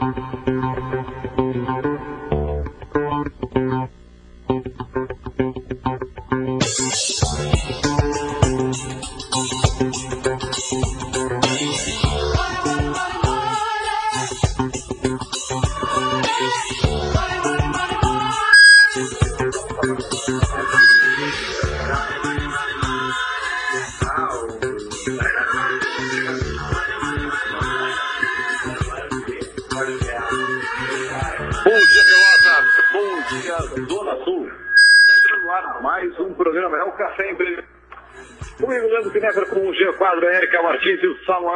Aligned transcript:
Martins 0.00 0.29
e 0.29 0.29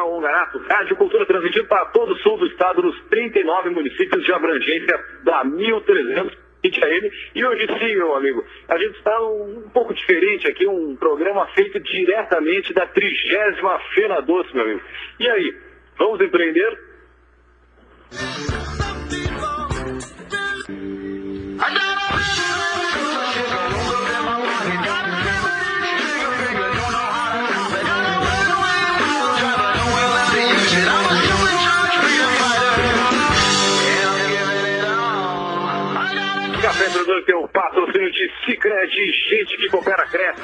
Samuel 0.05 0.19
Ongarato. 0.19 0.59
Rádio 0.69 0.97
Cultura 0.97 1.27
transmitindo 1.27 1.67
para 1.67 1.87
todo 1.87 2.13
o 2.13 2.19
sul 2.19 2.39
do 2.39 2.47
estado, 2.47 2.83
nos 2.83 3.01
39 3.09 3.71
municípios 3.71 4.25
de 4.25 4.33
abrangência 4.33 4.99
da 5.25 5.43
1300 5.45 6.37
AM. 6.65 7.11
E 7.35 7.45
hoje 7.45 7.67
sim, 7.79 7.97
meu 7.97 8.15
amigo, 8.15 8.45
a 8.69 8.79
gente 8.79 8.97
está 8.97 9.21
um, 9.23 9.59
um, 9.59 9.71
pouco 9.71 9.93
diferente 9.95 10.47
aqui, 10.49 10.67
um 10.67 10.97
programa 10.97 11.47
feito 11.49 11.81
diretamente 11.81 12.73
da 12.73 12.87
trigésima 12.87 13.79
Fena 13.95 14.21
Doce, 14.23 14.55
meu 14.55 14.65
amigo. 14.65 14.83
E 15.19 15.29
aí, 15.29 15.57
vamos 15.99 16.21
empreender? 16.21 16.79
tem 21.71 21.94
de 38.11 38.31
Cicred, 38.45 39.13
gente 39.29 39.57
que 39.57 39.69
coopera, 39.69 40.07
cresce. 40.07 40.43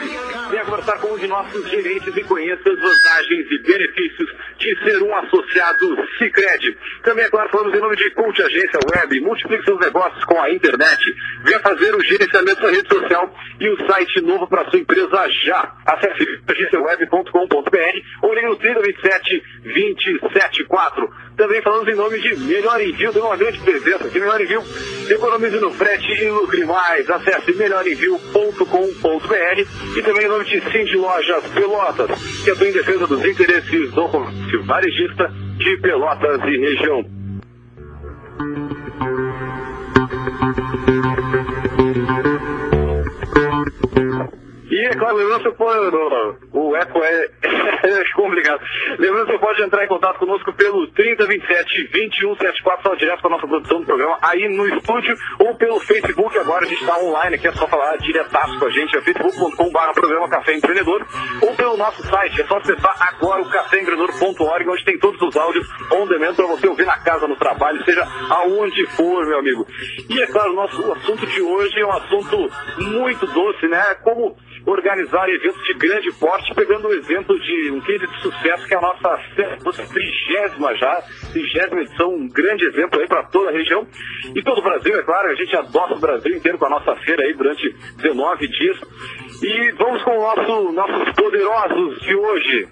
Venha 0.51 0.65
conversar 0.65 0.99
com 0.99 1.13
um 1.13 1.19
de 1.19 1.27
nossos 1.27 1.69
gerentes 1.71 2.17
e 2.17 2.25
conheça 2.25 2.69
as 2.69 2.81
vantagens 2.81 3.51
e 3.51 3.59
benefícios 3.59 4.31
de 4.59 4.85
ser 4.85 5.03
um 5.03 5.15
associado 5.17 5.97
Cicred. 6.19 6.77
Também, 7.03 7.25
é 7.25 7.31
claro, 7.31 7.49
falamos 7.51 7.75
em 7.75 7.81
nome 7.81 7.97
de 7.97 8.11
Cult 8.11 8.43
Agência 8.43 8.81
Web. 8.95 9.21
Multiplique 9.21 9.65
seus 9.65 9.81
negócios 9.81 10.25
com 10.25 10.41
a 10.41 10.51
internet. 10.51 11.15
Venha 11.45 11.61
fazer 11.61 11.95
o 11.95 12.03
gerenciamento 12.03 12.63
da 12.63 12.71
rede 12.71 12.89
social 12.89 13.35
e 13.59 13.69
o 13.69 13.87
site 13.87 14.21
novo 14.21 14.47
para 14.47 14.69
sua 14.71 14.79
empresa 14.79 15.29
já. 15.45 15.75
Acesse 15.87 16.41
agenciaweb.com.br 16.49 18.01
ou 18.23 18.35
ligue 18.35 18.47
no 18.47 18.57
3027 18.57 19.43
274. 19.63 21.30
Também 21.41 21.63
falamos 21.63 21.89
em 21.89 21.95
nome 21.95 22.21
de 22.21 22.37
Melhor 22.37 22.79
Envio, 22.83 23.15
tem 23.15 23.23
uma 23.23 23.35
grande 23.35 23.59
presença 23.61 24.07
aqui. 24.07 24.21
Melhor 24.21 24.39
Envio, 24.39 24.63
economize 25.09 25.59
no 25.59 25.71
frete 25.71 26.13
e 26.23 26.29
lucre 26.29 26.67
mais. 26.67 27.09
Acesse 27.09 27.55
melhorenvio.com.br 27.55 29.97
e 29.97 30.03
também 30.03 30.27
em 30.27 30.29
nome 30.29 30.45
de 30.45 30.61
Cindy 30.71 30.99
Lojas 30.99 31.43
Pelotas, 31.55 32.11
que 32.45 32.51
atua 32.51 32.69
em 32.69 32.73
defesa 32.73 33.07
dos 33.07 33.25
interesses 33.25 33.91
do 33.93 34.07
comércio 34.11 34.63
varejista 34.65 35.33
de 35.57 35.79
Pelotas 35.79 36.43
e 36.45 36.59
região. 36.59 37.07
E 44.71 44.87
é 44.87 44.91
claro, 44.91 45.17
lembrando 45.17 45.43
você 45.43 45.51
pode. 45.53 45.97
O 46.53 46.77
eco 46.77 46.99
é, 47.03 47.29
é 47.83 48.05
complicado. 48.15 48.61
Lembrando 48.99 49.27
você 49.27 49.39
pode 49.39 49.63
entrar 49.63 49.85
em 49.85 49.89
contato 49.89 50.19
conosco 50.19 50.53
pelo 50.53 50.87
3027 50.93 51.89
2174, 51.91 52.83
só 52.83 52.95
direto 52.95 53.21
com 53.21 53.29
a 53.29 53.31
nossa 53.31 53.49
produção 53.49 53.81
do 53.81 53.87
programa, 53.87 54.19
aí 54.23 54.49
no 54.49 54.67
estúdio, 54.69 55.17
ou 55.39 55.55
pelo 55.57 55.81
Facebook, 55.81 56.39
agora 56.39 56.65
a 56.65 56.69
gente 56.69 56.81
está 56.81 56.99
online 56.99 57.35
aqui, 57.37 57.49
é 57.49 57.53
só 57.53 57.67
falar 57.67 57.97
diretaço 57.97 58.59
com 58.59 58.67
a 58.67 58.71
gente, 58.71 58.97
é 58.97 59.01
facebook.com.br 59.01 59.93
programa 59.95 60.29
Café 60.29 60.55
Empreendedor, 60.55 61.07
ou 61.43 61.55
pelo 61.55 61.77
nosso 61.77 62.03
site, 62.07 62.41
é 62.41 62.45
só 62.45 62.59
acessar 62.59 62.95
agora 63.01 63.43
o 63.43 63.51
caféempreendedor.org, 63.51 64.69
onde 64.69 64.85
tem 64.85 64.99
todos 64.99 65.21
os 65.21 65.37
áudios 65.37 65.67
on 65.93 66.07
demand 66.07 66.35
para 66.35 66.47
você 66.47 66.69
ouvir 66.69 66.87
na 66.87 66.99
casa, 66.99 67.27
no 67.27 67.37
trabalho, 67.37 67.85
seja 67.85 68.07
aonde 68.31 68.87
for, 68.91 69.27
meu 69.27 69.39
amigo. 69.39 69.67
E 70.09 70.23
é 70.23 70.27
claro, 70.27 70.53
o 70.53 70.57
nosso 70.57 70.93
assunto 70.93 71.27
de 71.27 71.43
hoje 71.43 71.81
é 71.81 71.87
um 71.87 71.93
assunto 71.93 72.51
muito 72.79 73.27
doce, 73.27 73.67
né? 73.67 73.95
Como 74.03 74.37
organizar 74.67 75.29
eventos 75.29 75.63
de 75.65 75.75
grande 75.75 76.13
porte, 76.19 76.55
pegando 76.55 76.89
o 76.89 76.93
exemplo 76.93 77.39
de 77.39 77.71
um 77.71 77.81
case 77.81 78.07
de 78.07 78.23
sucesso 78.23 78.67
que 78.67 78.75
é 78.75 78.79
a 78.79 78.81
nossa 78.81 79.19
trigésima 79.87 80.75
já, 80.77 81.03
trigésima 81.33 81.81
edição, 81.83 82.15
um 82.15 82.29
grande 82.29 82.65
exemplo 82.67 83.01
aí 83.01 83.09
para 83.09 83.25
toda 83.25 83.51
a 83.51 83.53
região 83.53 83.87
e 84.35 84.43
todo 84.43 84.59
o 84.59 84.63
Brasil, 84.63 84.99
é 84.99 85.03
claro, 85.03 85.31
a 85.31 85.35
gente 85.35 85.57
adota 85.57 85.95
o 85.95 86.01
Brasil 86.01 86.37
inteiro 86.37 86.59
com 86.59 86.67
a 86.67 86.71
nossa 86.71 86.95
feira 86.97 87.23
aí 87.23 87.35
durante 87.35 87.75
19 87.97 88.49
dias. 88.49 88.81
E 89.43 89.73
vamos 89.73 90.03
com 90.03 90.11
o 90.11 90.21
nosso, 90.21 90.73
nossos 90.73 91.15
poderosos 91.15 92.01
de 92.01 92.15
hoje. 92.15 92.69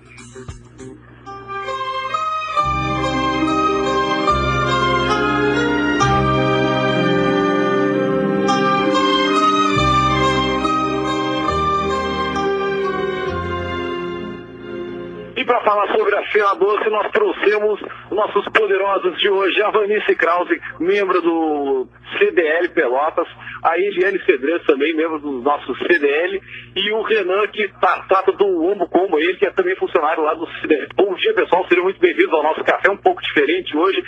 Para 15.49 15.63
falar 15.63 15.91
sobre 15.97 16.15
a 16.15 16.23
Feira 16.25 16.55
Doce, 16.57 16.91
nós 16.91 17.11
trouxemos 17.11 17.81
nossos 18.11 18.45
poderosos 18.53 19.19
de 19.19 19.31
hoje, 19.31 19.63
a 19.63 19.71
Vanice 19.71 20.15
Krause, 20.15 20.61
membro 20.79 21.23
do 21.23 21.89
CDL 22.19 22.69
Pelotas, 22.69 23.27
a 23.65 23.79
Eliane 23.79 24.23
Cedrez 24.27 24.63
também, 24.67 24.95
membro 24.95 25.19
do 25.19 25.41
nosso 25.41 25.75
CDL, 25.87 26.39
e 26.77 26.93
o 26.93 27.01
Renan, 27.01 27.47
que 27.47 27.67
tá, 27.81 28.05
trata 28.07 28.31
do 28.33 28.63
Ombo 28.63 28.87
como 28.91 29.19
ele, 29.19 29.39
que 29.39 29.47
é 29.47 29.51
também 29.51 29.75
funcionário 29.77 30.23
lá 30.23 30.35
do 30.35 30.47
CDL. 30.61 30.87
Bom 30.95 31.15
dia, 31.15 31.33
pessoal, 31.33 31.67
sejam 31.67 31.85
muito 31.85 31.99
bem-vindos 31.99 32.35
ao 32.35 32.43
nosso 32.43 32.63
café, 32.63 32.91
um 32.91 32.99
pouco 32.99 33.23
diferente 33.23 33.75
hoje 33.75 34.05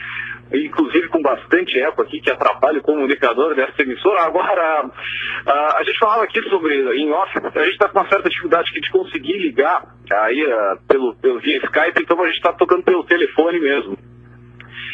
inclusive 0.52 1.08
com 1.08 1.22
bastante 1.22 1.78
eco 1.80 2.02
aqui, 2.02 2.20
que 2.20 2.30
atrapalha 2.30 2.78
o 2.78 2.82
comunicador 2.82 3.54
dessa 3.54 3.82
emissora. 3.82 4.22
Agora, 4.22 4.90
a, 5.46 5.78
a 5.78 5.84
gente 5.84 5.98
falava 5.98 6.24
aqui 6.24 6.42
sobre, 6.48 6.74
em 6.96 7.12
off, 7.12 7.32
a 7.38 7.62
gente 7.64 7.72
está 7.72 7.88
com 7.88 7.98
uma 7.98 8.08
certa 8.08 8.28
dificuldade 8.28 8.70
aqui 8.70 8.80
de 8.80 8.90
conseguir 8.90 9.38
ligar 9.38 9.82
aí 10.12 10.44
pelo, 10.88 11.14
pelo 11.16 11.38
via 11.40 11.58
Skype, 11.58 12.02
então 12.02 12.20
a 12.20 12.26
gente 12.26 12.36
está 12.36 12.52
tocando 12.52 12.82
pelo 12.82 13.04
telefone 13.04 13.60
mesmo. 13.60 13.96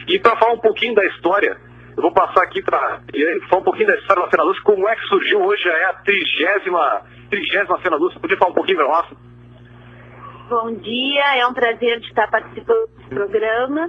E 0.08 0.18
para 0.18 0.36
falar 0.36 0.52
um 0.52 0.60
pouquinho 0.60 0.94
da 0.94 1.04
história, 1.06 1.56
eu 1.96 2.02
vou 2.02 2.12
passar 2.12 2.42
aqui 2.42 2.62
para 2.62 3.00
falar 3.48 3.60
um 3.60 3.64
pouquinho 3.64 3.88
da 3.88 3.96
história 3.96 4.22
da 4.22 4.30
Cena 4.30 4.54
como 4.62 4.88
é 4.88 4.94
que 4.94 5.06
surgiu 5.06 5.42
hoje, 5.42 5.68
é 5.68 5.84
a 5.86 5.94
trigésima, 5.94 7.02
trigésima 7.30 7.80
Cena. 7.82 7.98
Você 7.98 8.18
podia 8.18 8.36
falar 8.36 8.50
um 8.50 8.54
pouquinho 8.54 8.78
para 8.78 8.88
nós? 8.88 9.06
Bom 10.48 10.72
dia, 10.74 11.38
é 11.38 11.46
um 11.48 11.52
prazer 11.52 11.98
estar 12.02 12.30
participando 12.30 12.86
desse 12.86 13.08
programa. 13.08 13.88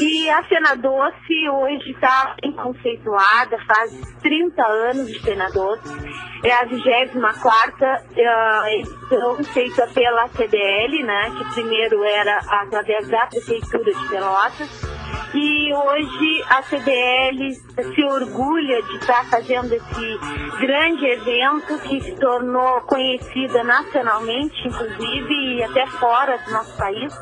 E 0.00 0.28
a 0.28 0.42
Cena 0.42 0.74
Doce 0.74 1.48
hoje 1.48 1.90
está 1.92 2.34
bem 2.42 2.50
conceituada, 2.50 3.56
faz 3.64 3.92
30 4.20 4.66
anos 4.66 5.06
de 5.06 5.20
Cena 5.20 5.48
Doce. 5.50 5.94
É 6.42 6.52
a 6.52 6.64
24 6.64 7.86
uh, 7.86 8.66
edição 8.70 9.44
feita 9.44 9.86
pela 9.94 10.26
CDL, 10.28 11.04
né, 11.04 11.30
que 11.38 11.54
primeiro 11.54 12.02
era 12.02 12.38
através 12.38 13.08
da 13.08 13.26
Prefeitura 13.26 13.94
de 13.94 14.08
Pelotas 14.08 14.93
e 15.34 15.74
hoje 15.74 16.44
a 16.48 16.62
CDL 16.62 17.52
se 17.52 18.04
orgulha 18.04 18.82
de 18.82 18.96
estar 18.96 19.24
fazendo 19.26 19.72
esse 19.72 20.18
grande 20.60 21.04
evento 21.06 21.78
que 21.80 22.00
se 22.00 22.14
tornou 22.16 22.80
conhecida 22.82 23.64
nacionalmente, 23.64 24.68
inclusive, 24.68 25.56
e 25.56 25.62
até 25.62 25.86
fora 25.86 26.38
do 26.38 26.50
nosso 26.52 26.76
país. 26.76 27.12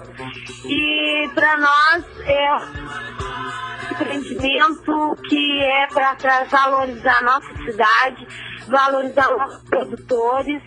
E 0.66 1.30
para 1.34 1.56
nós 1.56 2.04
é 2.26 2.54
um 2.54 3.92
empreendimento 3.92 5.16
que 5.28 5.62
é 5.62 5.86
para 5.86 6.44
valorizar 6.44 7.18
a 7.18 7.22
nossa 7.22 7.54
cidade, 7.64 8.26
valorizar 8.68 9.34
os 9.34 9.62
produtores 9.64 10.62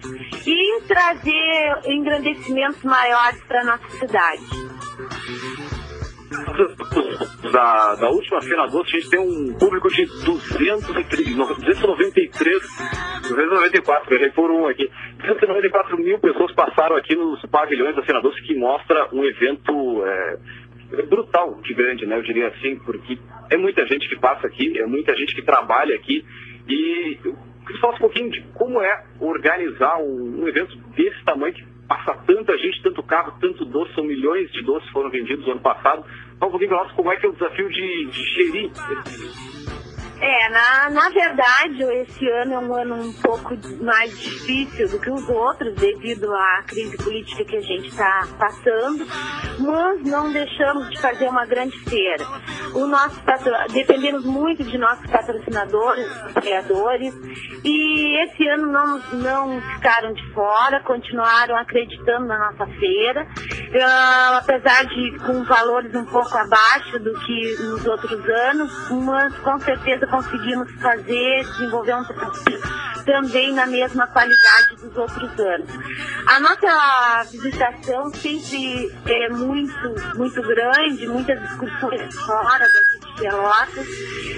e 0.45 0.81
trazer 0.87 1.81
engrandecimentos 1.85 2.83
maiores 2.83 3.43
para 3.43 3.61
a 3.61 3.65
nossa 3.65 3.89
cidade 3.99 4.65
da, 7.51 7.95
da 7.95 8.09
última 8.09 8.41
Feira 8.41 8.67
Doce, 8.67 8.95
a 8.95 8.99
gente 8.99 9.09
tem 9.09 9.19
um 9.19 9.53
público 9.57 9.89
de 9.89 10.05
293, 10.05 11.35
293, 11.35 12.61
294, 13.29 14.15
errei 14.15 14.29
por 14.31 14.51
um 14.51 14.67
aqui. 14.67 14.89
294 15.19 15.97
mil 15.97 16.19
pessoas 16.19 16.53
passaram 16.53 16.95
aqui 16.95 17.15
nos 17.15 17.41
pavilhões 17.47 17.95
da 17.95 18.03
Feira 18.03 18.21
Doce, 18.21 18.41
que 18.43 18.55
mostra 18.55 19.09
um 19.13 19.23
evento 19.23 20.05
é, 20.05 20.37
brutal 21.03 21.59
de 21.61 21.73
grande, 21.73 22.05
né? 22.05 22.17
Eu 22.17 22.23
diria 22.23 22.47
assim, 22.47 22.77
porque 22.79 23.17
é 23.49 23.57
muita 23.57 23.85
gente 23.85 24.07
que 24.07 24.19
passa 24.19 24.47
aqui, 24.47 24.77
é 24.79 24.85
muita 24.85 25.15
gente 25.15 25.35
que 25.35 25.41
trabalha 25.41 25.95
aqui 25.95 26.25
e 26.67 27.19
queria 27.65 27.81
falar 27.81 27.95
um 27.95 27.99
pouquinho 27.99 28.31
de 28.31 28.41
como 28.53 28.81
é 28.81 29.03
organizar 29.19 29.97
um, 29.97 30.43
um 30.43 30.47
evento 30.47 30.77
desse 30.95 31.23
tamanho 31.23 31.53
que 31.53 31.65
passa 31.87 32.13
tanta 32.25 32.57
gente, 32.57 32.81
tanto 32.81 33.03
carro, 33.03 33.37
tanto 33.39 33.65
doce, 33.65 33.93
são 33.93 34.03
milhões 34.03 34.51
de 34.51 34.61
doces 34.63 34.89
foram 34.89 35.09
vendidos 35.09 35.45
no 35.45 35.53
ano 35.53 35.61
passado. 35.61 36.05
Fala 36.39 36.49
um 36.49 36.51
pouquinho 36.51 36.77
como 36.95 37.11
é 37.11 37.15
que 37.15 37.25
é 37.25 37.29
o 37.29 37.33
desafio 37.33 37.69
de, 37.69 38.05
de 38.05 38.23
gerir 38.33 38.71
esse 38.71 39.54
é, 40.25 40.49
na, 40.49 40.89
na 40.89 41.09
verdade, 41.09 41.83
esse 42.01 42.27
ano 42.27 42.53
é 42.55 42.59
um 42.59 42.73
ano 42.73 42.95
um 42.95 43.13
pouco 43.13 43.55
mais 43.83 44.09
difícil 44.17 44.89
do 44.89 44.99
que 44.99 45.11
os 45.11 45.29
outros, 45.29 45.75
devido 45.75 46.33
à 46.33 46.63
crise 46.65 46.97
política 46.97 47.45
que 47.45 47.57
a 47.57 47.61
gente 47.61 47.89
está 47.89 48.27
passando, 48.39 49.05
mas 49.59 50.01
não 50.01 50.33
deixamos 50.33 50.89
de 50.89 50.99
fazer 50.99 51.29
uma 51.29 51.45
grande 51.45 51.77
feira. 51.81 52.25
O 52.73 52.87
nosso 52.87 53.21
dependemos 53.71 54.25
muito 54.25 54.63
de 54.63 54.77
nossos 54.79 55.05
patrocinadores, 55.11 56.07
criadores, 56.33 57.13
e 57.63 58.23
esse 58.23 58.47
ano 58.47 58.71
não, 58.71 58.99
não 59.13 59.61
ficaram 59.61 60.11
de 60.11 60.33
fora, 60.33 60.81
continuaram 60.81 61.55
acreditando 61.55 62.25
na 62.25 62.51
nossa 62.51 62.65
feira, 62.79 63.23
uh, 63.23 64.37
apesar 64.37 64.85
de 64.85 65.19
com 65.19 65.43
valores 65.43 65.93
um 65.93 66.05
pouco 66.05 66.35
abaixo 66.35 66.97
do 66.99 67.13
que 67.21 67.55
nos 67.59 67.85
outros 67.85 68.27
anos, 68.27 68.91
mas 68.91 69.37
com 69.39 69.59
certeza 69.59 70.07
conseguimos 70.15 70.71
fazer, 70.75 71.43
desenvolver 71.43 71.95
um 71.95 72.03
trabalho 72.05 72.31
também 73.05 73.53
na 73.53 73.65
mesma 73.65 74.07
qualidade 74.07 74.75
dos 74.77 74.95
outros 74.95 75.39
anos. 75.39 75.69
A 76.27 76.39
nossa 76.39 77.31
visitação 77.31 78.11
sempre 78.13 78.91
é 79.05 79.29
muito, 79.29 80.17
muito 80.17 80.41
grande, 80.41 81.07
muitas 81.07 81.41
excursões 81.43 82.15
fora 82.15 82.59
daqui 82.59 82.99
de 82.99 83.21
Pelotas 83.21 83.87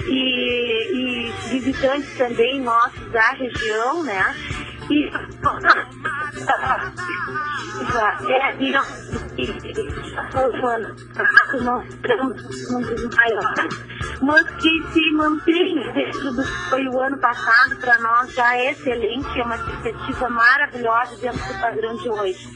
e, 0.06 1.28
e 1.28 1.32
visitantes 1.48 2.18
também 2.18 2.60
nossos 2.60 3.10
da 3.10 3.30
região, 3.30 4.02
né? 4.02 4.34
E, 4.90 5.10
é, 8.26 8.56
e 8.58 8.72
nós, 8.72 8.88
um 12.70 12.82
maiores, 13.16 13.97
mas 14.20 14.48
que 14.56 14.82
se 14.92 15.12
mantém 15.12 15.92
dentro 15.92 16.32
do 16.32 16.42
que 16.42 16.70
foi 16.70 16.86
o 16.88 17.00
ano 17.00 17.18
passado, 17.18 17.76
para 17.76 17.98
nós 17.98 18.34
já 18.34 18.56
é 18.56 18.72
excelente, 18.72 19.40
é 19.40 19.42
uma 19.42 19.58
perspectiva 19.58 20.28
maravilhosa 20.28 21.16
dentro 21.16 21.46
do 21.46 21.60
padrão 21.60 21.96
de 21.96 22.08
hoje. 22.08 22.48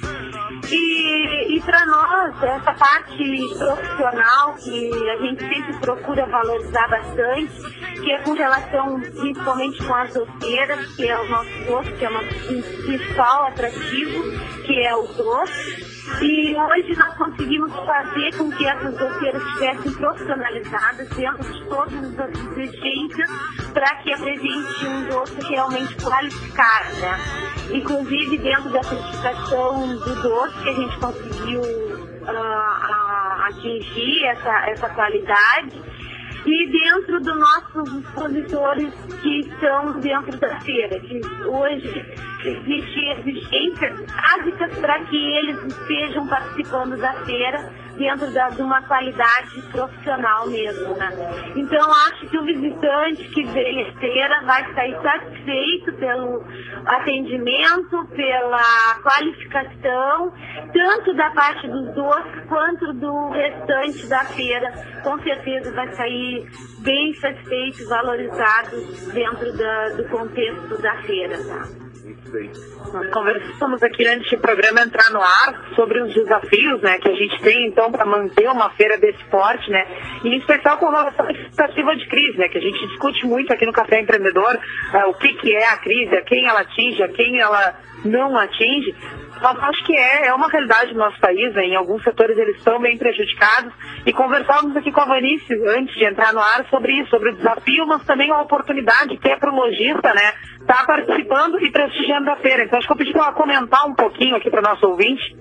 E, 0.71 1.57
e 1.57 1.61
para 1.61 1.85
nós, 1.87 2.43
essa 2.43 2.73
parte 2.73 3.55
profissional 3.59 4.55
que 4.55 5.11
a 5.11 5.17
gente 5.17 5.41
sempre 5.41 5.79
procura 5.81 6.27
valorizar 6.27 6.89
bastante, 6.89 8.01
que 8.01 8.13
é 8.13 8.19
com 8.23 8.33
relação 8.33 9.01
principalmente 9.01 9.85
com 9.85 9.95
as 9.95 10.15
doceiras, 10.15 10.97
que 10.97 11.09
é 11.09 11.19
o 11.19 11.29
nosso 11.29 11.65
gosto, 11.67 11.93
que 11.93 12.05
é 12.05 12.09
o 12.09 12.13
nosso 12.13 12.29
principal 12.87 13.47
atrativo, 13.47 14.23
que 14.67 14.81
é 14.85 14.95
o 14.97 15.07
doce. 15.09 15.92
E 16.21 16.57
hoje 16.57 16.97
nós 16.99 17.15
conseguimos 17.17 17.73
fazer 17.73 18.37
com 18.37 18.51
que 18.51 18.67
essas 18.67 18.99
doceiras 18.99 19.43
estivessem 19.43 19.93
profissionalizadas 19.93 21.09
dentro 21.11 21.53
de 21.53 21.65
todas 21.69 22.19
as 22.19 22.31
exigências 22.31 23.31
para 23.73 23.97
que 23.97 24.13
apresente 24.13 24.87
um 24.87 25.09
doce 25.09 25.49
realmente 25.49 25.95
qualificado, 25.97 26.97
né? 26.97 27.19
Inclusive 27.73 28.39
dentro 28.39 28.71
da 28.71 28.83
certificação 28.83 29.97
do 29.97 30.23
doce 30.23 30.63
que 30.63 30.69
a 30.69 30.73
gente 30.73 30.99
conseguiu 30.99 31.61
uh, 31.61 33.43
atingir 33.47 34.25
essa, 34.25 34.71
essa 34.71 34.89
qualidade 34.91 35.83
e 36.45 36.73
dentro 36.73 37.21
dos 37.85 37.93
nossos 37.93 38.05
expositores 38.05 38.95
que 39.23 39.41
estão 39.41 40.01
dentro 40.01 40.39
da 40.39 40.61
feira, 40.61 40.99
que 41.01 41.21
hoje 41.47 42.05
existem 42.45 43.13
exigências 43.13 44.01
básicas 44.07 44.79
para 44.79 45.05
que 45.05 45.17
eles 45.17 45.63
estejam 45.65 46.27
participando 46.27 46.97
da 46.97 47.13
feira 47.25 47.83
dentro 47.97 48.33
da, 48.33 48.49
de 48.49 48.63
uma 48.63 48.83
qualidade 48.83 49.63
profissional 49.71 50.49
mesmo, 50.49 50.95
né? 50.97 51.09
Então 51.57 51.91
acho 51.91 52.27
que 52.29 52.39
o 52.39 52.45
visitante 52.45 53.29
que 53.29 53.45
vem 53.45 53.87
à 53.87 53.93
feira 53.99 54.43
vai 54.45 54.75
sair 54.75 54.97
satisfeito 55.03 55.93
pelo 55.95 56.45
atendimento, 56.87 58.05
pela 58.15 59.01
qualificação, 59.03 60.33
tanto 60.73 61.15
da 61.15 61.31
parte 61.31 61.69
dos 61.69 61.95
doces 61.95 62.45
quanto 62.49 62.93
do 62.95 63.29
restante 63.31 64.07
da 64.09 64.25
feira. 64.25 64.73
Com 65.03 65.19
certeza 65.23 65.73
vai 65.73 65.93
sair 65.93 66.49
bem 66.81 67.15
satisfeito, 67.15 67.72
valorizado 67.89 68.77
dentro 69.13 69.53
da, 69.57 69.89
do 69.91 70.05
contexto 70.09 70.81
da 70.81 71.03
feira. 71.03 71.39
Tá? 71.39 71.83
Nós 72.93 73.11
conversamos 73.11 73.83
aqui 73.83 74.07
antes 74.07 74.31
do 74.31 74.39
programa 74.39 74.83
entrar 74.83 75.11
no 75.11 75.21
ar 75.21 75.75
sobre 75.75 76.03
os 76.03 76.13
desafios 76.15 76.81
né, 76.83 76.99
que 76.99 77.09
a 77.09 77.15
gente 77.15 77.41
tem 77.43 77.69
então 77.69 77.93
para 77.93 78.05
manter 78.05 78.49
uma 78.49 78.71
feira 78.71 78.99
desse 78.99 79.23
porte, 79.25 79.71
né? 79.71 79.87
E 80.25 80.29
em 80.29 80.39
especial 80.39 80.79
com 80.79 80.89
relação 80.89 81.27
à 81.27 81.33
expectativa 81.33 81.95
de 81.95 82.09
crise, 82.09 82.39
né? 82.39 82.49
Que 82.49 82.59
a 82.59 82.61
gente 82.61 82.87
discute 82.89 83.27
muito 83.27 83.53
aqui 83.53 83.67
no 83.67 83.73
Café 83.73 84.01
Empreendedor 84.01 84.55
uh, 84.57 85.11
o 85.11 85.15
que, 85.15 85.35
que 85.35 85.55
é 85.55 85.69
a 85.69 85.77
crise, 85.77 86.15
a 86.17 86.23
quem 86.23 86.47
ela 86.47 86.61
atinge, 86.61 87.03
a 87.03 87.09
quem 87.09 87.39
ela 87.39 87.75
não 88.05 88.37
atinge. 88.37 88.95
Mas 89.43 89.59
acho 89.59 89.85
que 89.85 89.97
é, 89.97 90.29
é 90.29 90.35
uma 90.35 90.49
realidade 90.49 90.93
do 90.93 90.99
nosso 90.99 91.19
país, 91.19 91.53
né? 91.55 91.65
em 91.65 91.75
alguns 91.75 92.03
setores 92.05 92.39
eles 92.39 92.57
estão 92.57 92.81
bem 92.81 92.97
prejudicados. 92.97 93.73
E 94.07 94.13
conversávamos 94.13 94.77
aqui 94.77 94.93
com 94.93 95.01
a 95.01 95.05
Vanice, 95.05 95.53
antes 95.77 95.95
de 95.97 96.05
entrar 96.05 96.33
no 96.33 96.41
ar, 96.41 96.65
sobre 96.71 96.93
isso, 97.01 97.11
sobre 97.11 97.31
o 97.31 97.37
desafio, 97.37 97.87
mas 97.87 98.05
também 98.05 98.31
a 98.31 98.41
oportunidade 98.41 99.17
que 99.17 99.29
é 99.29 99.37
para 99.37 99.53
o 99.53 99.57
lojista, 99.57 100.15
né? 100.15 100.33
Estar 100.61 100.79
tá 100.79 100.87
participando 100.87 101.61
e 101.61 101.73
prestigiando 101.73 102.31
a 102.31 102.37
feira. 102.37 102.65
Então 102.65 102.79
acho 102.79 102.87
que 102.87 102.93
eu 102.93 102.97
pedi 102.97 103.13
para 103.13 103.23
ela 103.23 103.33
comentar 103.33 103.85
um 103.87 103.95
pouquinho 103.95 104.37
aqui 104.37 104.49
para 104.49 104.61
o 104.61 104.63
nosso 104.63 104.87
ouvinte. 104.87 105.37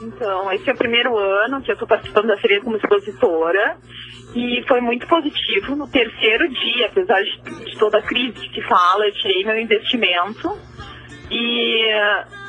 Então, 0.00 0.52
esse 0.52 0.68
é 0.68 0.72
o 0.72 0.76
primeiro 0.76 1.16
ano 1.16 1.62
que 1.62 1.70
eu 1.70 1.74
estou 1.74 1.88
participando 1.88 2.26
da 2.26 2.36
feira 2.38 2.62
como 2.62 2.76
expositora 2.76 3.76
e 4.34 4.64
foi 4.66 4.80
muito 4.80 5.06
positivo. 5.06 5.76
No 5.76 5.88
terceiro 5.88 6.48
dia, 6.48 6.86
apesar 6.86 7.22
de, 7.22 7.78
toda 7.78 7.98
a 7.98 8.02
crise 8.02 8.48
que 8.48 8.62
fala, 8.62 9.06
eu 9.06 9.12
tirei 9.12 9.44
meu 9.44 9.58
investimento 9.58 10.58
e 11.30 11.92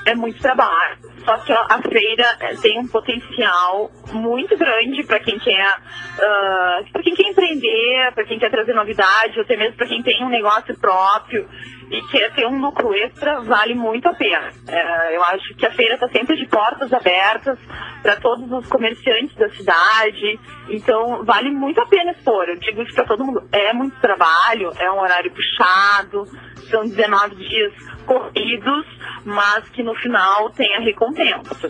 é 0.05 0.15
muito 0.15 0.39
trabalho. 0.41 0.97
Só 1.25 1.37
que 1.39 1.51
a 1.51 1.81
feira 1.81 2.37
eh, 2.39 2.55
tem 2.61 2.79
um 2.79 2.87
potencial 2.87 3.89
muito 4.13 4.55
grande 4.55 5.03
para 5.03 5.19
quem 5.19 5.39
quer 5.39 5.67
uh, 5.67 6.91
para 6.91 7.01
quem 7.01 7.15
quer 7.15 7.29
empreender, 7.29 8.11
para 8.13 8.25
quem 8.25 8.37
quer 8.37 8.51
trazer 8.51 8.73
novidade, 8.73 9.37
ou 9.37 9.43
até 9.43 9.57
mesmo 9.57 9.75
para 9.75 9.87
quem 9.87 10.03
tem 10.03 10.23
um 10.23 10.29
negócio 10.29 10.77
próprio 10.79 11.47
e 11.89 12.01
quer 12.09 12.33
ter 12.33 12.45
um 12.47 12.59
lucro 12.59 12.93
extra, 12.93 13.41
vale 13.41 13.75
muito 13.75 14.07
a 14.07 14.13
pena. 14.13 14.49
Uh, 14.67 15.11
eu 15.11 15.23
acho 15.23 15.55
que 15.55 15.65
a 15.65 15.71
feira 15.71 15.95
está 15.95 16.07
sempre 16.09 16.35
de 16.35 16.47
portas 16.47 16.91
abertas 16.91 17.59
para 18.01 18.15
todos 18.17 18.51
os 18.51 18.67
comerciantes 18.67 19.35
da 19.35 19.49
cidade, 19.49 20.39
então 20.69 21.23
vale 21.23 21.51
muito 21.51 21.79
a 21.81 21.85
pena 21.85 22.11
expor. 22.11 22.45
Eu 22.47 22.57
digo 22.57 22.81
isso 22.81 22.93
para 22.95 23.05
todo 23.05 23.23
mundo. 23.23 23.47
É 23.51 23.73
muito 23.73 23.99
trabalho, 23.99 24.71
é 24.79 24.91
um 24.91 24.99
horário 24.99 25.31
puxado, 25.31 26.25
são 26.69 26.87
19 26.87 27.35
dias 27.35 27.73
corridos, 28.05 28.85
mas 29.23 29.69
que 29.69 29.83
no 29.83 29.95
final 29.95 30.49
tem 30.51 30.75
a 30.75 30.79
recompensa. 30.79 31.69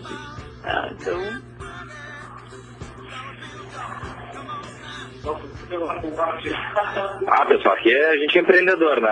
Ah, 0.64 0.90
então. 0.92 1.55
Ah, 7.26 7.44
pessoal, 7.46 7.74
aqui 7.74 7.92
é, 7.92 8.10
a 8.10 8.16
gente 8.16 8.38
é 8.38 8.40
empreendedor, 8.42 9.00
né? 9.00 9.10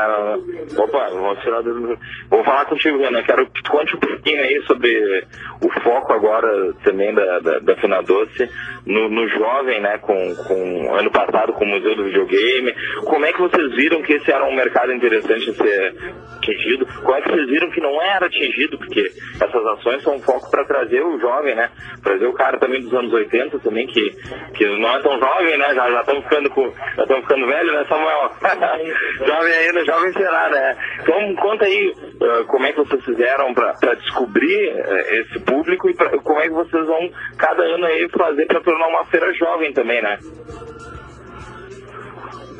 Opa, 0.76 1.10
vou, 1.10 1.36
tirar 1.36 1.62
do... 1.62 1.98
vou 2.30 2.44
falar 2.44 2.64
contigo, 2.66 3.02
Ana. 3.04 3.22
Quero 3.24 3.46
que 3.46 3.62
tu 3.62 3.70
conte 3.70 3.96
um 3.96 3.98
pouquinho 3.98 4.40
aí 4.40 4.62
sobre 4.66 5.26
o 5.60 5.68
foco 5.82 6.12
agora 6.12 6.72
também 6.84 7.12
da, 7.12 7.40
da, 7.40 7.58
da 7.58 7.76
Fina 7.76 8.00
Doce 8.02 8.48
no, 8.86 9.08
no 9.08 9.28
jovem, 9.28 9.80
né? 9.80 9.98
Com, 9.98 10.34
com 10.46 10.94
ano 10.94 11.10
passado 11.10 11.52
com 11.54 11.64
o 11.64 11.68
Museu 11.68 11.96
do 11.96 12.04
Videogame. 12.04 12.72
Como 13.04 13.24
é 13.24 13.32
que 13.32 13.40
vocês 13.40 13.74
viram 13.74 14.02
que 14.02 14.12
esse 14.12 14.30
era 14.30 14.44
um 14.44 14.54
mercado 14.54 14.92
interessante 14.92 15.50
a 15.50 15.54
ser 15.54 15.94
atingido? 16.36 16.86
Como 17.02 17.16
é 17.16 17.22
que 17.22 17.30
vocês 17.30 17.48
viram 17.48 17.70
que 17.70 17.80
não 17.80 18.00
era 18.00 18.26
atingido? 18.26 18.78
Porque 18.78 19.10
essas 19.40 19.66
ações 19.66 20.02
são 20.02 20.16
um 20.16 20.20
foco 20.20 20.50
para 20.50 20.64
trazer 20.64 21.02
o 21.02 21.18
jovem, 21.18 21.56
né? 21.56 21.70
Trazer 22.02 22.26
o 22.26 22.34
cara 22.34 22.58
também 22.58 22.82
dos 22.82 22.94
anos 22.94 23.12
80 23.12 23.58
também, 23.58 23.86
que, 23.88 24.10
que 24.54 24.64
não 24.78 24.88
é 24.90 25.02
tão 25.02 25.18
jovem, 25.18 25.58
né? 25.58 25.74
Já, 25.74 25.90
já 25.90 26.03
estamos 26.04 26.24
ficando 26.24 26.50
com. 26.50 26.70
Já 26.96 27.02
estamos 27.02 27.22
ficando 27.22 27.46
velho, 27.46 27.72
né, 27.72 27.84
Samuel? 27.88 28.30
jovem 29.26 29.52
ainda, 29.52 29.84
jovem 29.84 30.12
será, 30.12 30.48
né? 30.50 30.76
Então 31.00 31.34
conta 31.36 31.64
aí 31.64 31.88
uh, 31.90 32.44
como 32.46 32.66
é 32.66 32.72
que 32.72 32.78
vocês 32.78 33.04
fizeram 33.04 33.52
para 33.54 33.94
descobrir 33.94 34.72
uh, 34.72 34.96
esse 35.14 35.40
público 35.40 35.88
e 35.90 35.94
pra, 35.94 36.10
como 36.18 36.40
é 36.40 36.44
que 36.44 36.54
vocês 36.54 36.86
vão 36.86 37.10
cada 37.38 37.62
ano 37.62 37.86
aí 37.86 38.08
fazer 38.10 38.46
para 38.46 38.60
tornar 38.60 38.88
uma 38.88 39.04
feira 39.06 39.32
jovem 39.34 39.72
também, 39.72 40.00
né? 40.02 40.18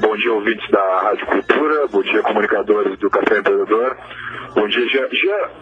Bom 0.00 0.16
dia, 0.16 0.32
ouvintes 0.32 0.68
da 0.70 1.00
Rádio 1.02 1.26
Cultura, 1.26 1.86
bom 1.86 2.02
dia, 2.02 2.22
comunicadores 2.22 2.98
do 2.98 3.08
Café 3.08 3.38
Empreendedor. 3.38 3.96
Bom 4.54 4.68
dia, 4.68 4.86
Jean. 4.88 5.08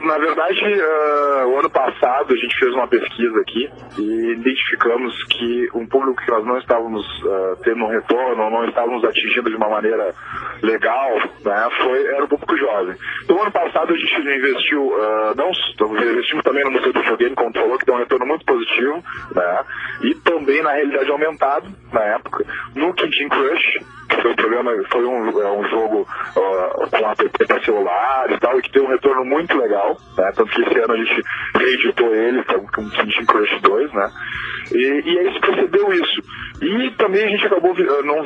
Na 0.00 0.18
verdade, 0.18 0.60
uh, 0.60 1.48
o 1.48 1.58
ano 1.58 1.70
passado 1.70 2.34
a 2.34 2.36
gente 2.36 2.58
fez 2.58 2.74
uma 2.74 2.86
pesquisa 2.86 3.40
aqui 3.40 3.70
e 3.98 4.32
identificamos 4.32 5.14
que 5.30 5.68
um 5.72 5.86
público 5.86 6.22
que 6.22 6.30
nós 6.30 6.44
não 6.44 6.58
estávamos 6.58 7.02
uh, 7.24 7.56
tendo 7.64 7.84
um 7.84 7.88
retorno, 7.88 8.50
não 8.50 8.64
estávamos 8.66 9.02
atingindo 9.02 9.48
de 9.48 9.56
uma 9.56 9.70
maneira 9.70 10.14
legal, 10.62 11.16
né, 11.42 11.68
foi, 11.82 12.06
era 12.06 12.24
o 12.24 12.28
público 12.28 12.54
jovem. 12.54 12.94
Então, 13.24 13.40
ano 13.40 13.50
passado 13.50 13.94
a 13.94 13.96
gente 13.96 14.20
investiu, 14.20 14.82
uh, 14.82 15.34
não, 15.36 15.50
investimos 15.98 16.44
também 16.44 16.64
no 16.64 16.72
Museu 16.72 16.92
do 16.92 17.00
Videogame, 17.00 17.34
como 17.34 17.52
tu 17.52 17.60
falou, 17.60 17.78
que 17.78 17.86
deu 17.86 17.94
um 17.94 17.98
retorno 17.98 18.26
muito 18.26 18.44
positivo, 18.44 19.02
né, 19.34 19.64
e 20.02 20.14
também 20.16 20.62
na 20.62 20.72
realidade 20.72 21.10
aumentada, 21.10 21.66
na 21.92 22.02
época, 22.02 22.44
no 22.74 22.92
Kid 22.92 23.28
Crush, 23.30 23.78
foi 24.20 24.30
um 24.32 24.36
programa, 24.36 24.72
foi 24.90 25.04
um, 25.04 25.40
é 25.40 25.52
um 25.52 25.68
jogo 25.68 26.06
uh, 26.36 26.90
com 26.90 27.08
app 27.08 27.46
para 27.46 27.64
celular 27.64 28.30
e 28.30 28.38
tal, 28.38 28.58
e 28.58 28.62
que 28.62 28.72
deu 28.72 28.84
um 28.84 28.88
retorno 28.88 29.24
muito 29.24 29.56
legal, 29.56 29.96
né? 30.16 30.32
Tanto 30.34 30.50
que 30.52 30.62
esse 30.62 30.78
ano 30.78 30.92
a 30.92 30.96
gente 30.96 31.22
reeditou 31.54 32.14
ele 32.14 32.44
com 32.44 32.82
o 32.82 32.90
Team 32.90 33.26
Crush 33.26 33.60
2, 33.62 33.92
né? 33.92 34.10
E, 34.72 35.02
e 35.04 35.18
aí 35.18 35.32
se 35.32 35.40
percebeu 35.40 35.92
isso. 35.92 36.22
E 36.62 36.90
também 36.92 37.24
a 37.24 37.28
gente 37.28 37.46
acabou, 37.46 37.74
não, 38.04 38.18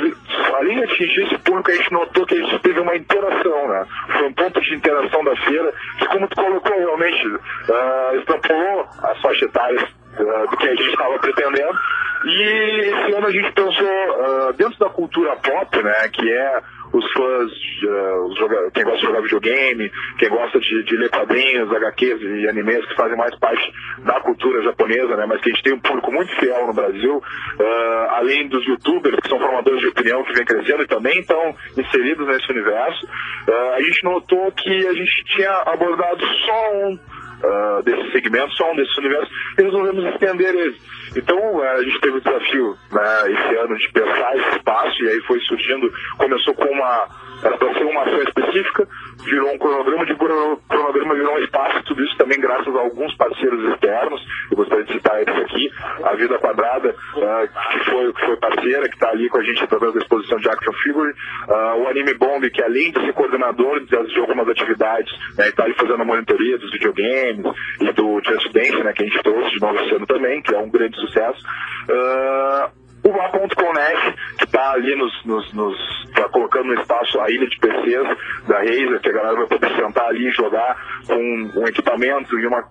além 0.57 0.77
de 0.77 0.85
atingir 0.85 1.25
esse 1.25 1.39
público, 1.39 1.71
a 1.71 1.75
gente 1.75 1.93
notou 1.93 2.27
que 2.27 2.35
a 2.35 2.39
gente 2.39 2.59
teve 2.61 2.81
uma 2.81 2.97
interação, 2.97 3.69
né? 3.69 3.87
Foi 4.13 4.27
um 4.29 4.33
ponto 4.33 4.61
de 4.61 4.75
interação 4.75 5.25
da 5.25 5.37
feira, 5.37 5.73
que 5.99 6.07
como 6.07 6.29
tu 6.29 6.37
colocou 6.37 6.77
realmente, 6.77 7.27
uh, 7.27 8.17
extrapolou 8.19 8.87
as 9.03 9.21
faixas 9.21 9.43
etárias 9.43 10.06
uh, 10.21 10.51
do 10.51 10.57
que 10.57 10.69
a 10.69 10.75
gente 10.75 10.91
estava 10.91 11.19
pretendendo. 11.19 11.79
E 12.25 12.43
esse 12.81 13.15
ano 13.15 13.27
a 13.27 13.31
gente 13.31 13.53
pensou 13.53 13.87
uh, 13.87 14.53
dentro 14.55 14.79
da 14.79 14.89
cultura 14.89 15.37
pop, 15.37 15.83
né, 15.83 16.09
que 16.13 16.29
é 16.31 16.63
os 16.93 17.13
fãs, 17.13 17.53
uh, 17.85 18.71
quem 18.73 18.85
gosta 18.85 18.99
de 18.99 19.07
jogar 19.07 19.21
videogame, 19.21 19.93
quem 20.19 20.29
gosta 20.29 20.59
de, 20.59 20.83
de, 20.85 20.97
ler 20.97 21.11
quadrinhos, 21.11 21.73
HQs 21.73 22.21
e 22.23 22.49
animes 22.49 22.87
que 22.87 22.97
fazem 22.97 23.17
mais 23.17 23.35
parte 23.39 23.73
da 23.99 24.21
cultura 24.21 24.63
japonesa, 24.63 25.17
né, 25.17 25.27
mas 25.27 25.41
que 25.41 25.51
a 25.51 25.53
gente 25.53 25.63
tem 25.63 25.75
um 25.75 25.81
público 25.81 26.11
muito 26.11 26.35
fiel 26.37 26.67
no 26.67 26.73
Brasil, 26.73 27.17
uh, 27.17 28.11
além 28.11 28.49
dos 28.49 28.65
youtubers, 28.67 29.21
que 29.21 29.29
são 29.29 29.39
formadores 29.39 29.81
de 29.81 29.89
opinião 29.89 30.25
que 30.25 30.33
vem 30.33 30.45
crescendo 30.45 30.83
e 30.83 30.87
também 30.87 31.21
estão 31.21 31.55
inseridos 31.77 32.27
nesse 32.27 32.51
universo, 32.51 33.07
uh, 33.07 33.75
a 33.75 33.81
gente 33.83 34.03
notou 34.05 34.51
que 34.53 34.87
a 34.87 34.93
gente 34.93 35.25
tinha 35.27 35.53
abordado 35.67 36.25
só 36.45 36.73
um 36.75 36.99
uh, 37.43 37.83
desse 37.83 38.13
segmento, 38.13 38.53
só 38.55 38.71
um 38.71 38.77
desses 38.77 38.97
universos, 38.99 39.31
e 39.59 39.63
resolvemos 39.63 40.05
estender 40.15 40.55
eles. 40.55 40.77
Então 41.17 41.63
a 41.63 41.83
gente 41.83 42.01
teve 42.01 42.19
o 42.19 42.21
desafio 42.21 42.77
né, 42.93 43.33
esse 43.33 43.57
ano 43.57 43.77
de 43.77 43.89
pensar 43.91 44.37
esse 44.37 44.57
espaço, 44.57 45.03
e 45.03 45.09
aí 45.09 45.21
foi 45.23 45.41
surgindo, 45.41 45.93
começou 46.19 46.55
com 46.55 46.65
uma 46.65 47.27
era 47.43 47.57
para 47.59 47.75
ser 47.75 47.85
uma 47.85 48.03
ação 48.03 48.23
específica, 48.23 48.89
virou 49.25 49.53
um 49.53 49.59
cronograma, 49.59 50.07
de 50.07 50.15
cronograma 50.15 51.15
virou 51.15 51.35
um 51.35 51.39
espaço, 51.39 51.83
tudo 51.85 52.03
isso 52.03 52.17
também 52.17 52.41
graças 52.41 52.75
a 52.75 52.81
alguns 52.81 53.15
parceiros 53.17 53.73
externos, 53.73 54.21
eu 54.51 54.57
gostaria 54.57 54.85
de 54.85 54.93
citar 54.93 55.21
eles 55.21 55.37
aqui, 55.37 55.71
a 56.03 56.15
Vida 56.15 56.39
Quadrada, 56.39 56.91
uh, 56.91 57.73
que, 57.73 57.91
foi, 57.91 58.13
que 58.13 58.27
foi 58.27 58.37
parceira, 58.37 58.89
que 58.89 58.95
está 58.95 59.11
ali 59.11 59.29
com 59.29 59.39
a 59.39 59.43
gente 59.43 59.63
através 59.63 59.93
da 59.93 60.01
exposição 60.01 60.39
de 60.39 60.49
Action 60.49 60.73
Figure, 60.83 61.13
uh, 61.13 61.83
o 61.83 61.89
Anime 61.89 62.15
Bomb, 62.15 62.49
que 62.51 62.63
além 62.63 62.91
de 62.93 63.05
ser 63.05 63.13
coordenador 63.13 63.81
de, 63.81 63.87
de 63.87 64.19
algumas 64.19 64.49
atividades, 64.49 65.13
né, 65.37 65.49
está 65.49 65.65
ali 65.65 65.75
fazendo 65.75 66.01
a 66.01 66.05
monitoria 66.05 66.59
dos 66.59 66.73
videogames 66.73 67.47
e 67.81 67.93
do 67.93 68.21
Just 68.25 68.53
Dance, 68.53 68.83
né, 68.83 68.93
que 68.95 69.05
a 69.05 69.07
gente 69.07 69.23
trouxe 69.23 69.51
de 69.51 69.61
novo 69.61 69.79
esse 69.81 69.95
ano 69.95 70.07
também, 70.07 70.41
que 70.41 70.55
é 70.55 70.59
um 70.59 70.71
grande 70.71 70.99
sucesso. 71.07 71.43
Uh, 71.89 72.87
o 73.09 73.13
Vá.Connect, 73.13 74.15
que 74.39 74.45
está 74.45 74.73
ali 74.73 74.97
nos, 74.97 75.25
nos, 75.25 75.53
nos 75.53 75.97
tá 76.15 76.29
colocando 76.29 76.67
no 76.67 76.81
espaço 76.81 77.21
a 77.21 77.31
ilha 77.31 77.47
de 77.47 77.59
PCs 77.59 78.49
da 78.49 78.59
Razer, 78.59 79.01
que 79.01 79.09
a 79.09 79.13
galera 79.13 79.37
vai 79.37 79.47
poder 79.47 79.77
sentar 79.77 80.07
ali 80.07 80.27
e 80.27 80.33
jogar 80.33 80.77
com 81.07 81.61
um 81.61 81.67
equipamento 81.69 82.39
e 82.39 82.47
uma 82.47 82.65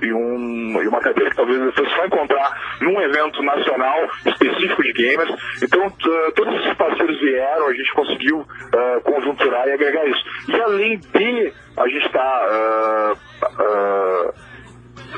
e, 0.00 0.12
um, 0.12 0.80
e 0.80 0.88
uma 0.88 1.00
cadeira 1.00 1.28
que 1.30 1.36
talvez 1.36 1.58
você 1.58 1.84
só 1.86 2.06
encontrar 2.06 2.78
num 2.80 3.00
evento 3.00 3.42
nacional 3.42 4.08
específico 4.26 4.82
de 4.82 4.92
gamers. 4.92 5.34
Então, 5.62 5.90
todos 6.34 6.54
esses 6.60 6.74
parceiros 6.74 7.20
vieram, 7.20 7.66
a 7.66 7.74
gente 7.74 7.92
conseguiu 7.92 8.38
uh, 8.38 9.00
conjunturar 9.02 9.66
e 9.66 9.72
agregar 9.72 10.06
isso. 10.06 10.24
E 10.48 10.60
além 10.60 10.98
de 10.98 11.52
a 11.76 11.88
gente 11.88 12.06
estar 12.06 12.20
tá, 12.20 13.16
uh, 13.42 14.30
uh, 14.30 14.47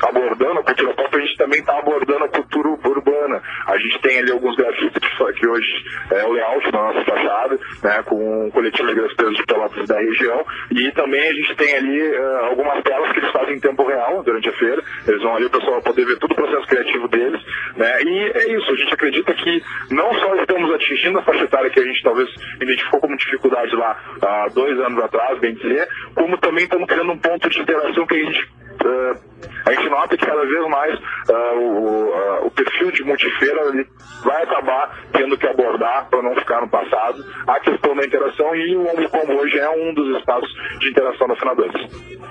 abordando 0.03 0.59
a 0.59 0.63
cultura 0.63 0.93
pop, 0.93 1.15
a 1.15 1.19
gente 1.19 1.37
também 1.37 1.59
está 1.59 1.77
abordando 1.77 2.25
a 2.25 2.29
cultura 2.29 2.69
urbana. 2.69 3.41
A 3.67 3.77
gente 3.77 3.99
tem 4.01 4.19
ali 4.19 4.31
alguns 4.31 4.55
grafites 4.55 5.01
que 5.37 5.47
hoje 5.47 5.83
é 6.11 6.23
o 6.25 6.31
layout 6.33 6.71
da 6.71 6.81
nossa 6.81 7.05
fachada, 7.05 7.59
né, 7.83 8.03
com 8.03 8.47
o 8.47 8.51
coletivo 8.51 8.87
de 8.87 8.95
grafiteiros 8.95 9.35
de 9.37 9.45
Pelotas 9.45 9.87
da 9.87 9.99
região, 9.99 10.45
e 10.71 10.91
também 10.91 11.29
a 11.29 11.33
gente 11.33 11.55
tem 11.55 11.75
ali 11.75 12.01
uh, 12.01 12.45
algumas 12.49 12.83
telas 12.83 13.11
que 13.11 13.19
eles 13.19 13.31
fazem 13.31 13.55
em 13.55 13.59
tempo 13.59 13.85
real 13.85 14.23
durante 14.23 14.49
a 14.49 14.53
feira, 14.53 14.81
eles 15.07 15.21
vão 15.21 15.35
ali, 15.35 15.45
o 15.45 15.49
pessoal 15.49 15.81
poder 15.81 16.05
ver 16.05 16.17
todo 16.17 16.31
o 16.31 16.35
processo 16.35 16.67
criativo 16.67 17.07
deles, 17.07 17.41
né, 17.75 18.01
e 18.03 18.31
é 18.35 18.57
isso, 18.57 18.71
a 18.71 18.75
gente 18.75 18.93
acredita 18.93 19.33
que 19.33 19.63
não 19.91 20.13
só 20.15 20.35
estamos 20.35 20.73
atingindo 20.73 21.19
a 21.19 21.23
faixa 21.23 21.43
etária 21.43 21.69
que 21.69 21.79
a 21.79 21.85
gente 21.85 22.03
talvez 22.03 22.29
identificou 22.61 22.99
como 22.99 23.17
dificuldade 23.17 23.75
lá 23.75 23.97
há 24.21 24.47
dois 24.53 24.79
anos 24.79 25.03
atrás, 25.03 25.39
bem 25.39 25.53
dizer, 25.53 25.87
como 26.15 26.37
também 26.37 26.63
estamos 26.63 26.87
criando 26.87 27.11
um 27.11 27.17
ponto 27.17 27.49
de 27.49 27.59
interação 27.59 28.05
que 28.05 28.15
a 28.15 28.23
gente 28.23 28.60
uh, 28.85 29.19
a 29.65 29.73
gente 29.73 29.89
nota 29.89 30.17
que 30.17 30.25
cada 30.25 30.45
vez 30.45 30.67
mais 30.69 30.99
uh, 30.99 31.59
o, 31.59 32.09
uh, 32.09 32.47
o, 32.47 32.51
perfil 32.51 32.91
de 32.91 33.03
multifeira 33.03 33.61
ele 33.69 33.87
vai 34.23 34.43
acabar 34.43 34.99
tendo 35.13 35.37
que 35.37 35.47
abordar 35.47 36.07
para 36.09 36.21
não 36.21 36.35
ficar 36.35 36.61
no 36.61 36.69
passado 36.69 37.23
a 37.47 37.59
questão 37.59 37.95
da 37.95 38.05
interação 38.05 38.55
e 38.55 38.75
o 38.75 38.89
Omnicom 38.89 39.35
hoje 39.35 39.59
é 39.59 39.69
um 39.69 39.93
dos 39.93 40.17
espaços 40.17 40.49
de 40.79 40.89
interação 40.89 41.27
da 41.27 41.35
Finadores. 41.35 42.30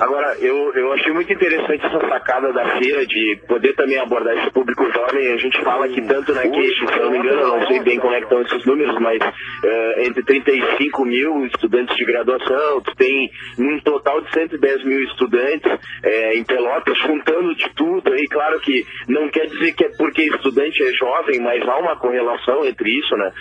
Agora, 0.00 0.34
eu, 0.38 0.72
eu 0.74 0.92
achei 0.94 1.12
muito 1.12 1.30
interessante 1.30 1.84
essa 1.84 2.00
sacada 2.08 2.50
da 2.54 2.78
feira 2.78 3.04
de 3.04 3.38
poder 3.46 3.74
também 3.74 3.98
abordar 3.98 4.34
esse 4.38 4.50
público 4.50 4.82
jovem. 4.90 5.30
A 5.30 5.36
gente 5.36 5.62
fala 5.62 5.86
que 5.88 6.00
tanto 6.00 6.32
na 6.32 6.40
Queixa, 6.40 6.86
se 6.86 6.98
eu 6.98 7.04
não 7.04 7.10
me 7.10 7.18
engano, 7.18 7.40
eu 7.42 7.58
não 7.58 7.66
sei 7.66 7.80
bem 7.80 7.98
como 7.98 8.14
é 8.14 8.18
que 8.18 8.24
estão 8.24 8.40
esses 8.40 8.64
números, 8.64 8.98
mas 8.98 9.20
uh, 9.22 10.00
entre 10.00 10.22
35 10.22 11.04
mil 11.04 11.44
estudantes 11.44 11.94
de 11.96 12.04
graduação, 12.06 12.80
tu 12.80 12.96
tem 12.96 13.30
um 13.58 13.78
total 13.80 14.22
de 14.22 14.32
110 14.32 14.84
mil 14.84 15.04
estudantes 15.04 15.70
é, 16.02 16.34
em 16.34 16.44
Pelotas, 16.44 16.96
juntando 16.98 17.54
de 17.54 17.68
tudo. 17.74 18.16
E 18.16 18.26
claro 18.28 18.58
que 18.60 18.86
não 19.06 19.28
quer 19.28 19.48
dizer 19.48 19.72
que 19.72 19.84
é 19.84 19.90
porque 19.98 20.22
estudante 20.22 20.82
é 20.82 20.92
jovem, 20.94 21.40
mas 21.40 21.62
há 21.68 21.76
uma 21.76 21.96
correlação 21.96 22.64
entre 22.64 22.90
isso, 22.90 23.14
né? 23.16 23.32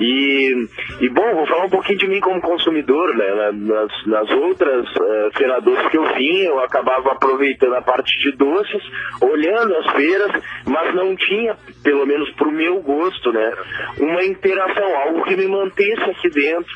E, 0.00 0.66
e 1.00 1.08
bom, 1.10 1.34
vou 1.34 1.46
falar 1.46 1.66
um 1.66 1.70
pouquinho 1.70 1.98
de 1.98 2.08
mim 2.08 2.18
como 2.18 2.40
consumidor, 2.40 3.16
né? 3.16 3.52
Nas, 3.52 4.06
nas 4.06 4.30
outras 4.30 4.84
uh, 4.96 5.30
feiradores 5.36 5.86
que 5.90 5.96
eu 5.96 6.07
vim, 6.14 6.42
eu 6.42 6.60
acabava 6.60 7.12
aproveitando 7.12 7.74
a 7.74 7.82
parte 7.82 8.18
de 8.20 8.36
doces, 8.36 8.82
olhando 9.20 9.74
as 9.76 9.92
feiras, 9.92 10.30
mas 10.66 10.94
não 10.94 11.14
tinha, 11.16 11.56
pelo 11.82 12.06
menos 12.06 12.30
para 12.34 12.48
o 12.48 12.52
meu 12.52 12.80
gosto, 12.80 13.32
né, 13.32 13.52
uma 13.98 14.24
interação, 14.24 14.96
algo 14.96 15.24
que 15.24 15.36
me 15.36 15.46
mantesse 15.46 16.10
aqui 16.10 16.30
dentro 16.30 16.72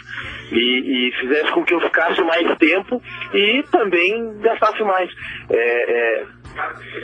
e, 0.50 1.08
e, 1.08 1.12
fizesse 1.20 1.50
com 1.52 1.64
que 1.64 1.74
eu 1.74 1.80
ficasse 1.80 2.20
mais 2.22 2.56
tempo 2.58 3.02
e 3.32 3.62
também 3.70 4.38
gastasse 4.40 4.82
mais. 4.82 5.10
É, 5.50 5.92
é, 5.92 6.24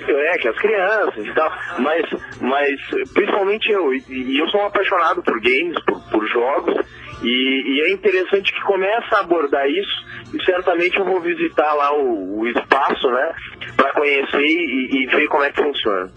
é, 0.09 0.39
que 0.39 0.49
as 0.49 0.57
crianças 0.59 1.25
e 1.25 1.33
tal, 1.33 1.51
mas, 1.79 2.05
mas 2.41 2.79
principalmente 3.15 3.71
eu, 3.71 3.95
e 3.95 4.39
eu 4.39 4.47
sou 4.51 4.61
um 4.61 4.67
apaixonado 4.67 5.23
por 5.23 5.41
games, 5.41 5.83
por, 5.87 5.99
por 6.11 6.27
jogos, 6.29 6.75
e, 7.23 7.29
e, 7.29 7.81
é 7.81 7.91
interessante 7.91 8.53
que 8.53 8.61
começa 8.63 9.17
a 9.17 9.21
abordar 9.21 9.69
isso 9.69 10.08
e 10.33 10.45
certamente 10.45 10.99
eu 10.99 11.05
vou 11.05 11.21
visitar 11.21 11.75
lá 11.75 11.95
o, 11.95 12.41
o 12.41 12.49
espaço, 12.49 13.11
né, 13.11 13.35
para 13.77 13.93
conhecer 13.93 14.41
e, 14.41 15.03
e, 15.03 15.07
ver 15.07 15.27
como 15.29 15.45
é 15.45 15.51
que 15.51 15.63
funciona. 15.63 16.11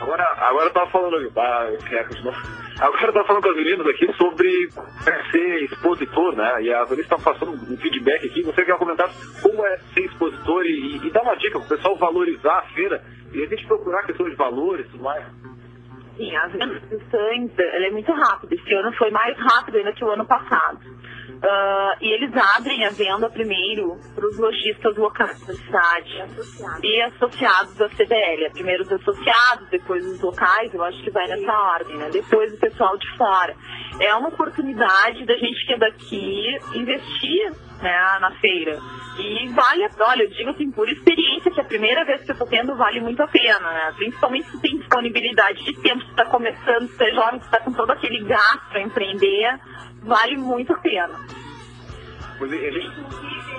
Agora, 0.00 0.24
agora 0.38 0.66
eu 0.66 0.72
tava 0.72 0.90
falando, 0.90 1.32
ah, 1.36 1.68
agora 2.80 3.06
eu 3.06 3.12
tava 3.12 3.26
falando 3.26 3.42
com 3.42 3.50
as 3.50 3.56
meninas 3.56 3.86
aqui 3.86 4.10
sobre 4.14 4.70
ser 5.30 5.64
expositor, 5.64 6.34
né? 6.34 6.62
E 6.62 6.72
a 6.72 6.84
Vanessa 6.84 7.02
estava 7.02 7.22
passando 7.22 7.52
um 7.52 7.76
feedback 7.76 8.26
aqui. 8.26 8.42
Você 8.42 8.64
quer 8.64 8.78
comentar 8.78 9.10
como 9.42 9.66
é 9.66 9.76
ser 9.92 10.06
expositor 10.06 10.64
e, 10.64 11.06
e 11.06 11.10
dar 11.10 11.22
uma 11.22 11.36
dica 11.36 11.58
para 11.58 11.66
o 11.66 11.68
pessoal 11.68 11.96
valorizar 11.96 12.60
a 12.60 12.62
feira 12.74 13.02
e 13.32 13.42
a 13.42 13.46
gente 13.46 13.66
procurar 13.66 14.04
questões 14.04 14.30
de 14.30 14.36
valores 14.36 14.86
e 14.86 14.90
tudo 14.90 15.04
mais? 15.04 15.24
Sim, 16.16 16.36
as 16.36 16.54
inscrições, 16.54 17.50
ela 17.58 17.86
é 17.86 17.90
muito 17.90 18.12
rápida. 18.12 18.54
Esse 18.54 18.74
ano 18.74 18.92
foi 18.94 19.10
mais 19.10 19.36
rápido 19.38 19.78
ainda 19.78 19.92
que 19.92 20.04
o 20.04 20.10
ano 20.10 20.26
passado. 20.26 20.80
Uh, 21.36 21.96
e 22.00 22.12
eles 22.12 22.30
abrem 22.56 22.84
a 22.84 22.90
venda 22.90 23.30
primeiro 23.30 23.98
para 24.14 24.26
os 24.26 24.38
lojistas 24.38 24.96
locais 24.96 25.40
da 25.46 25.54
cidade 25.54 26.20
associados. 26.22 26.84
e 26.84 27.02
associados 27.02 27.74
da 27.76 27.88
CDL. 27.90 28.50
Primeiro 28.52 28.82
os 28.82 28.92
associados, 28.92 29.68
depois 29.70 30.04
os 30.04 30.20
locais, 30.20 30.72
eu 30.74 30.82
acho 30.82 31.02
que 31.02 31.10
vai 31.10 31.26
nessa 31.26 31.52
ordem, 31.52 31.96
né? 31.96 32.10
Depois 32.10 32.52
o 32.52 32.58
pessoal 32.58 32.96
de 32.98 33.16
fora. 33.16 33.54
É 33.98 34.14
uma 34.14 34.28
oportunidade 34.28 35.24
da 35.24 35.34
gente 35.36 35.66
que 35.66 35.72
é 35.74 35.78
daqui 35.78 36.58
investir 36.74 37.52
né, 37.82 38.18
na 38.20 38.30
feira. 38.40 38.78
E 39.18 39.48
vale, 39.48 39.88
olha, 40.00 40.22
eu 40.22 40.30
digo 40.30 40.50
assim, 40.50 40.70
por 40.70 40.88
experiência, 40.88 41.50
que 41.50 41.60
a 41.60 41.64
primeira 41.64 42.04
vez 42.04 42.22
que 42.22 42.32
eu 42.32 42.38
tô 42.38 42.46
tendo 42.46 42.76
vale 42.76 43.00
muito 43.00 43.22
a 43.22 43.28
pena, 43.28 43.70
né? 43.70 43.92
Principalmente 43.96 44.50
se 44.50 44.60
tem 44.60 44.78
disponibilidade 44.78 45.62
de 45.64 45.74
tempo, 45.82 46.02
se 46.02 46.10
está 46.10 46.24
começando, 46.26 46.88
se 46.88 47.04
é 47.04 47.12
jovem, 47.12 47.40
se 47.40 47.46
está 47.46 47.60
com 47.60 47.72
todo 47.72 47.90
aquele 47.90 48.24
gasto 48.24 48.68
para 48.70 48.82
empreender, 48.82 49.60
vale 50.02 50.36
muito 50.36 50.72
a 50.72 50.78
pena. 50.78 51.14
É, 52.40 53.49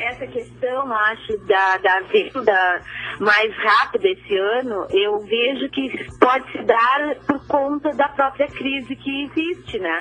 essa 0.00 0.26
questão, 0.26 0.92
acho, 0.92 1.38
da, 1.46 1.76
da 1.78 2.00
venda 2.00 2.82
mais 3.20 3.54
rápida 3.56 4.08
esse 4.08 4.36
ano, 4.36 4.86
eu 4.90 5.18
vejo 5.20 5.68
que 5.70 6.06
pode 6.18 6.50
se 6.52 6.62
dar 6.64 7.16
por 7.26 7.46
conta 7.46 7.90
da 7.90 8.08
própria 8.08 8.46
crise 8.48 8.94
que 8.96 9.24
existe, 9.24 9.78
né? 9.78 10.00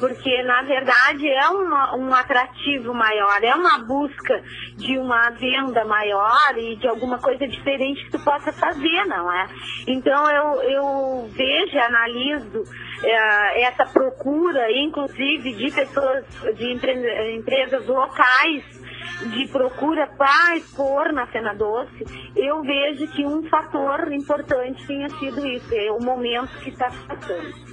porque 0.00 0.42
na 0.42 0.62
verdade 0.62 1.28
é 1.28 1.48
uma, 1.50 1.94
um 1.94 2.12
atrativo 2.14 2.94
maior, 2.94 3.44
é 3.44 3.54
uma 3.54 3.78
busca 3.78 4.42
de 4.76 4.98
uma 4.98 5.28
venda 5.30 5.84
maior 5.84 6.56
e 6.56 6.76
de 6.76 6.88
alguma 6.88 7.18
coisa 7.18 7.46
diferente 7.46 8.04
que 8.06 8.12
tu 8.12 8.24
possa 8.24 8.50
fazer, 8.50 9.04
não 9.06 9.30
é? 9.30 9.46
Então 9.86 10.30
eu, 10.30 10.62
eu 10.62 11.30
vejo 11.30 11.78
analiso 11.78 12.64
é, 13.04 13.62
essa 13.64 13.84
procura, 13.84 14.72
inclusive 14.72 15.52
de 15.52 15.70
pessoas, 15.70 16.24
de 16.56 16.72
empre, 16.72 17.36
empresas 17.36 17.86
locais 17.86 18.79
de 19.34 19.48
procura 19.48 20.06
para 20.06 20.56
expor 20.56 21.12
na 21.12 21.26
Cena 21.28 21.54
Doce, 21.54 22.04
eu 22.36 22.62
vejo 22.62 23.06
que 23.08 23.24
um 23.24 23.42
fator 23.48 24.12
importante 24.12 24.86
tenha 24.86 25.08
sido 25.10 25.46
isso, 25.46 25.74
é 25.74 25.90
o 25.90 26.00
momento 26.00 26.58
que 26.60 26.70
está 26.70 26.90
passando. 27.06 27.70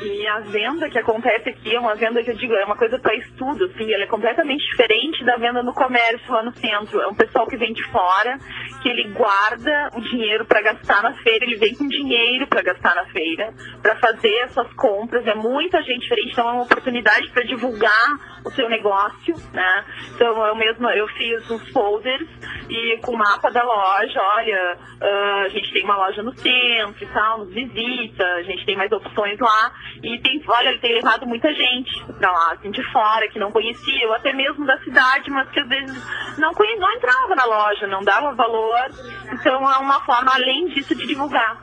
E 0.00 0.26
a 0.26 0.40
venda 0.40 0.88
que 0.88 0.98
acontece 0.98 1.48
aqui 1.48 1.74
é 1.74 1.80
uma 1.80 1.94
venda 1.94 2.22
que 2.22 2.30
eu 2.30 2.36
digo, 2.36 2.54
é 2.54 2.64
uma 2.64 2.76
coisa 2.76 2.98
para 2.98 3.14
estudo, 3.14 3.64
assim, 3.64 3.92
ela 3.92 4.04
é 4.04 4.06
completamente 4.06 4.64
diferente 4.70 5.24
da 5.24 5.36
venda 5.36 5.62
no 5.62 5.72
comércio 5.72 6.32
lá 6.32 6.42
no 6.42 6.54
centro. 6.56 7.00
É 7.00 7.06
um 7.06 7.14
pessoal 7.14 7.46
que 7.46 7.56
vem 7.56 7.72
de 7.72 7.82
fora, 7.90 8.38
que 8.82 8.88
ele 8.88 9.12
guarda 9.12 9.90
o 9.94 10.00
dinheiro 10.00 10.44
para 10.44 10.62
gastar 10.62 11.02
na 11.02 11.14
feira, 11.14 11.44
ele 11.44 11.56
vem 11.56 11.74
com 11.74 11.86
dinheiro 11.88 12.46
para 12.46 12.62
gastar 12.62 12.94
na 12.94 13.06
feira, 13.06 13.52
para 13.80 13.96
fazer 13.96 14.34
essas 14.42 14.72
compras. 14.74 15.26
É 15.26 15.34
muita 15.34 15.82
gente 15.82 16.00
diferente, 16.00 16.32
então 16.32 16.48
é 16.48 16.52
uma 16.52 16.62
oportunidade 16.62 17.30
para 17.30 17.44
divulgar 17.44 18.32
o 18.44 18.50
seu 18.50 18.68
negócio, 18.68 19.34
né? 19.52 19.84
Então 20.14 20.46
eu 20.46 20.56
mesmo 20.56 20.88
eu 20.90 21.06
fiz 21.08 21.50
uns 21.50 21.68
folders 21.70 22.28
e 22.68 22.98
com 23.02 23.12
o 23.12 23.18
mapa 23.18 23.50
da 23.50 23.62
loja, 23.62 24.20
olha, 24.20 24.76
uh, 25.00 25.44
a 25.44 25.48
gente 25.48 25.72
tem 25.72 25.84
uma 25.84 25.96
loja 25.96 26.22
no 26.22 26.36
centro 26.36 27.02
e 27.02 27.06
tal, 27.06 27.38
nos 27.38 27.52
visita, 27.52 28.24
a 28.24 28.42
gente 28.42 28.64
tem 28.64 28.76
mais 28.76 28.90
opções 28.90 29.38
lá. 29.38 29.71
E 30.02 30.18
tem, 30.20 30.42
olha, 30.46 30.70
ele 30.70 30.78
tem 30.78 30.94
levado 30.94 31.26
muita 31.26 31.52
gente 31.52 32.04
pra 32.18 32.30
lá, 32.30 32.52
assim, 32.52 32.70
de 32.70 32.82
fora, 32.92 33.28
que 33.28 33.38
não 33.38 33.52
conhecia, 33.52 34.08
ou 34.08 34.14
até 34.14 34.32
mesmo 34.32 34.66
da 34.66 34.78
cidade, 34.78 35.30
mas 35.30 35.48
que 35.50 35.60
às 35.60 35.68
vezes 35.68 36.38
não, 36.38 36.52
conhecia, 36.52 36.80
não 36.80 36.92
entrava 36.92 37.34
na 37.34 37.44
loja, 37.44 37.86
não 37.86 38.02
dava 38.02 38.34
valor. 38.34 38.90
Então 39.32 39.70
é 39.70 39.78
uma 39.78 40.00
forma, 40.04 40.32
além 40.34 40.68
disso, 40.68 40.94
de 40.94 41.06
divulgar. 41.06 41.60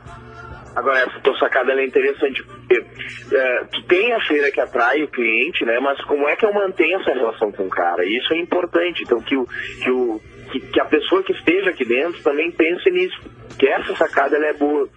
Agora, 0.74 1.00
essa 1.00 1.18
tua 1.20 1.36
sacada 1.38 1.72
é 1.72 1.84
interessante, 1.84 2.44
é, 2.70 3.64
tu 3.64 3.82
tem 3.88 4.12
a 4.12 4.20
feira 4.20 4.50
que 4.52 4.60
atrai 4.60 5.02
o 5.02 5.08
cliente, 5.08 5.64
né? 5.64 5.80
Mas 5.80 6.00
como 6.04 6.28
é 6.28 6.36
que 6.36 6.46
eu 6.46 6.52
mantenho 6.52 7.00
essa 7.00 7.12
relação 7.12 7.50
com 7.50 7.64
o 7.64 7.70
cara? 7.70 8.04
Isso 8.04 8.32
é 8.32 8.38
importante. 8.38 9.02
Então, 9.02 9.20
que, 9.20 9.36
o, 9.36 9.46
que, 9.46 9.90
o, 9.90 10.20
que, 10.50 10.60
que 10.60 10.80
a 10.80 10.84
pessoa 10.84 11.22
que 11.22 11.32
esteja 11.32 11.70
aqui 11.70 11.84
dentro 11.84 12.22
também 12.22 12.50
pense 12.50 12.90
nisso 12.90 13.20
que 13.58 13.68
essa 13.68 13.94
sacada 13.94 14.36
é 14.38 14.54
boa. 14.54 14.88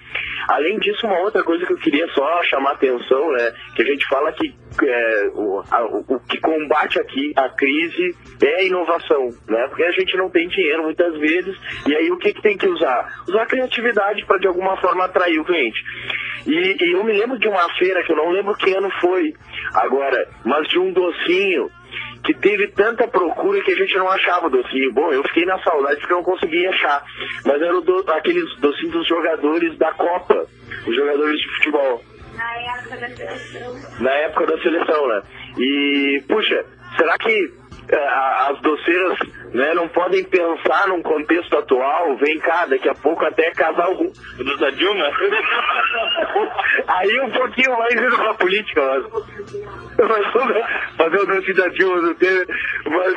Além 0.48 0.80
disso, 0.80 1.06
uma 1.06 1.20
outra 1.20 1.44
coisa 1.44 1.66
que 1.66 1.74
eu 1.74 1.78
queria 1.78 2.08
só 2.14 2.44
chamar 2.44 2.72
a 2.72 2.74
atenção, 2.74 3.32
né, 3.32 3.54
que 3.76 3.82
a 3.82 3.86
gente 3.86 4.08
fala 4.08 4.32
que 4.32 4.54
é, 4.82 5.30
o, 5.34 5.62
a, 5.70 5.86
o, 5.86 6.20
que 6.22 6.40
combate 6.40 7.00
aqui 7.00 7.34
a 7.36 7.50
crise 7.50 8.16
é 8.42 8.62
a 8.62 8.64
inovação, 8.64 9.30
né, 9.50 9.68
porque 9.68 9.84
a 9.84 9.92
gente 9.92 10.16
não 10.16 10.30
tem 10.30 10.48
dinheiro 10.48 10.84
muitas 10.84 11.18
vezes, 11.20 11.56
e 11.88 11.96
aí 11.96 12.10
o 12.10 12.18
que, 12.18 12.34
que 12.34 12.42
tem 12.42 12.58
que 12.58 12.68
usar? 12.68 13.24
Usar 13.28 13.44
a 13.44 13.48
criatividade 13.48 14.26
para 14.26 14.40
de 14.40 14.48
alguma 14.48 14.78
forma 14.78 15.06
atrair 15.06 15.40
o 15.40 15.46
cliente. 15.46 15.84
E, 16.48 16.84
e 16.84 16.92
eu 16.94 17.04
me 17.04 17.14
lembro 17.14 17.38
de 17.38 17.48
uma 17.48 17.70
feira, 17.76 18.04
que 18.04 18.12
eu 18.12 18.18
não 18.18 18.30
lembro 18.32 18.56
que 18.56 18.76
ano 18.76 18.90
foi 19.02 19.34
agora, 19.74 20.28
mas 20.46 20.68
de 20.70 20.80
um 20.80 20.92
docinho 20.92 21.70
que 22.24 22.34
teve 22.36 22.68
tanta 22.70 23.08
procura 23.08 23.62
que 23.64 23.72
a 23.72 23.76
gente 23.76 23.96
não 23.98 24.10
achava 24.10 24.48
o 24.48 24.50
docinho. 24.50 24.94
Bom, 24.94 25.12
eu 25.12 25.24
fiquei 25.24 25.46
na 25.46 25.60
saudade 25.60 26.00
porque 26.00 26.14
eu 26.14 26.18
não 26.18 26.24
conseguia 26.24 26.70
achar. 26.70 27.04
Mas 27.46 27.62
era 27.62 27.82
do, 27.82 28.06
aqueles 28.12 28.46
docinhos 28.60 28.94
dos 28.94 29.08
jogadores 29.08 29.78
da 29.78 29.92
Copa, 29.94 30.46
os 30.88 30.96
jogadores 30.96 31.40
de 31.40 31.56
futebol. 31.56 32.04
Na 32.36 32.56
época 32.56 32.98
da 32.98 33.10
seleção. 33.10 33.76
Na 34.00 34.12
época 34.12 34.46
da 34.48 34.58
seleção, 34.62 35.08
né? 35.08 35.22
E, 35.58 36.24
puxa, 36.28 36.66
será 36.98 37.18
que 37.18 37.54
é, 37.90 38.08
as 38.50 38.62
doceiras 38.62 39.20
né, 39.54 39.74
não 39.76 39.88
podem 39.88 40.24
pensar 40.24 40.88
num 40.88 41.02
contexto 41.02 41.56
atual, 41.56 42.18
vem 42.18 42.40
cá, 42.40 42.66
daqui 42.66 42.90
a 42.90 42.96
pouco 42.96 43.24
até 43.24 43.52
casar 43.52 43.86
algum 43.86 44.10
dos 44.38 44.60
da 44.60 44.70
Dilma. 44.72 45.06
Aí 46.88 47.20
um 47.22 47.32
pouquinho 47.32 47.78
mais 47.78 47.94
indo 47.94 48.16
pra 48.16 48.34
política, 48.34 48.82
mas, 48.82 49.06
mas 50.00 50.98
fazer 50.98 51.18
o 51.18 51.26
doce 51.26 51.54
da 51.54 51.68
Dilma 51.68 52.02
do 52.02 52.16
ter. 52.16 52.48
Mas... 52.86 53.16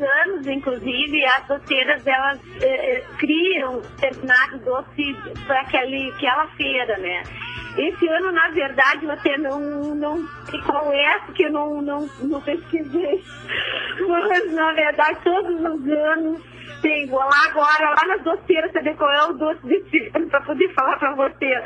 anos, 0.00 0.46
inclusive, 0.46 1.24
as 1.26 1.46
doceiras 1.46 2.06
elas 2.06 2.40
eh, 2.62 2.96
eh 2.96 3.04
criam 3.18 3.80
determinado 3.80 4.58
doce 4.58 5.16
para 5.46 5.60
aquela 5.60 6.46
feira, 6.56 6.96
né? 6.98 7.22
Esse 7.76 8.08
ano, 8.08 8.32
na 8.32 8.48
verdade, 8.48 9.04
eu 9.04 9.10
até 9.10 9.38
não, 9.38 9.94
não 9.94 10.26
sei 10.46 10.60
qual 10.62 10.92
é, 10.92 11.18
porque 11.20 11.46
eu 11.46 11.52
não, 11.52 11.80
não, 11.80 12.08
não 12.22 12.40
pesquisei. 12.40 13.22
Mas, 14.28 14.52
na 14.52 14.72
verdade, 14.72 15.18
todos 15.24 15.60
os 15.60 15.92
anos 15.92 16.50
tem, 16.82 17.06
vou 17.06 17.18
lá 17.18 17.44
agora, 17.50 17.90
lá 17.90 18.06
nas 18.08 18.22
doceiras, 18.22 18.72
saber 18.72 18.96
qual 18.96 19.10
é 19.10 19.24
o 19.24 19.32
doce 19.34 19.66
desse 19.66 20.10
ano, 20.16 20.28
para 20.28 20.40
poder 20.40 20.72
falar 20.74 20.98
para 20.98 21.14
você. 21.14 21.62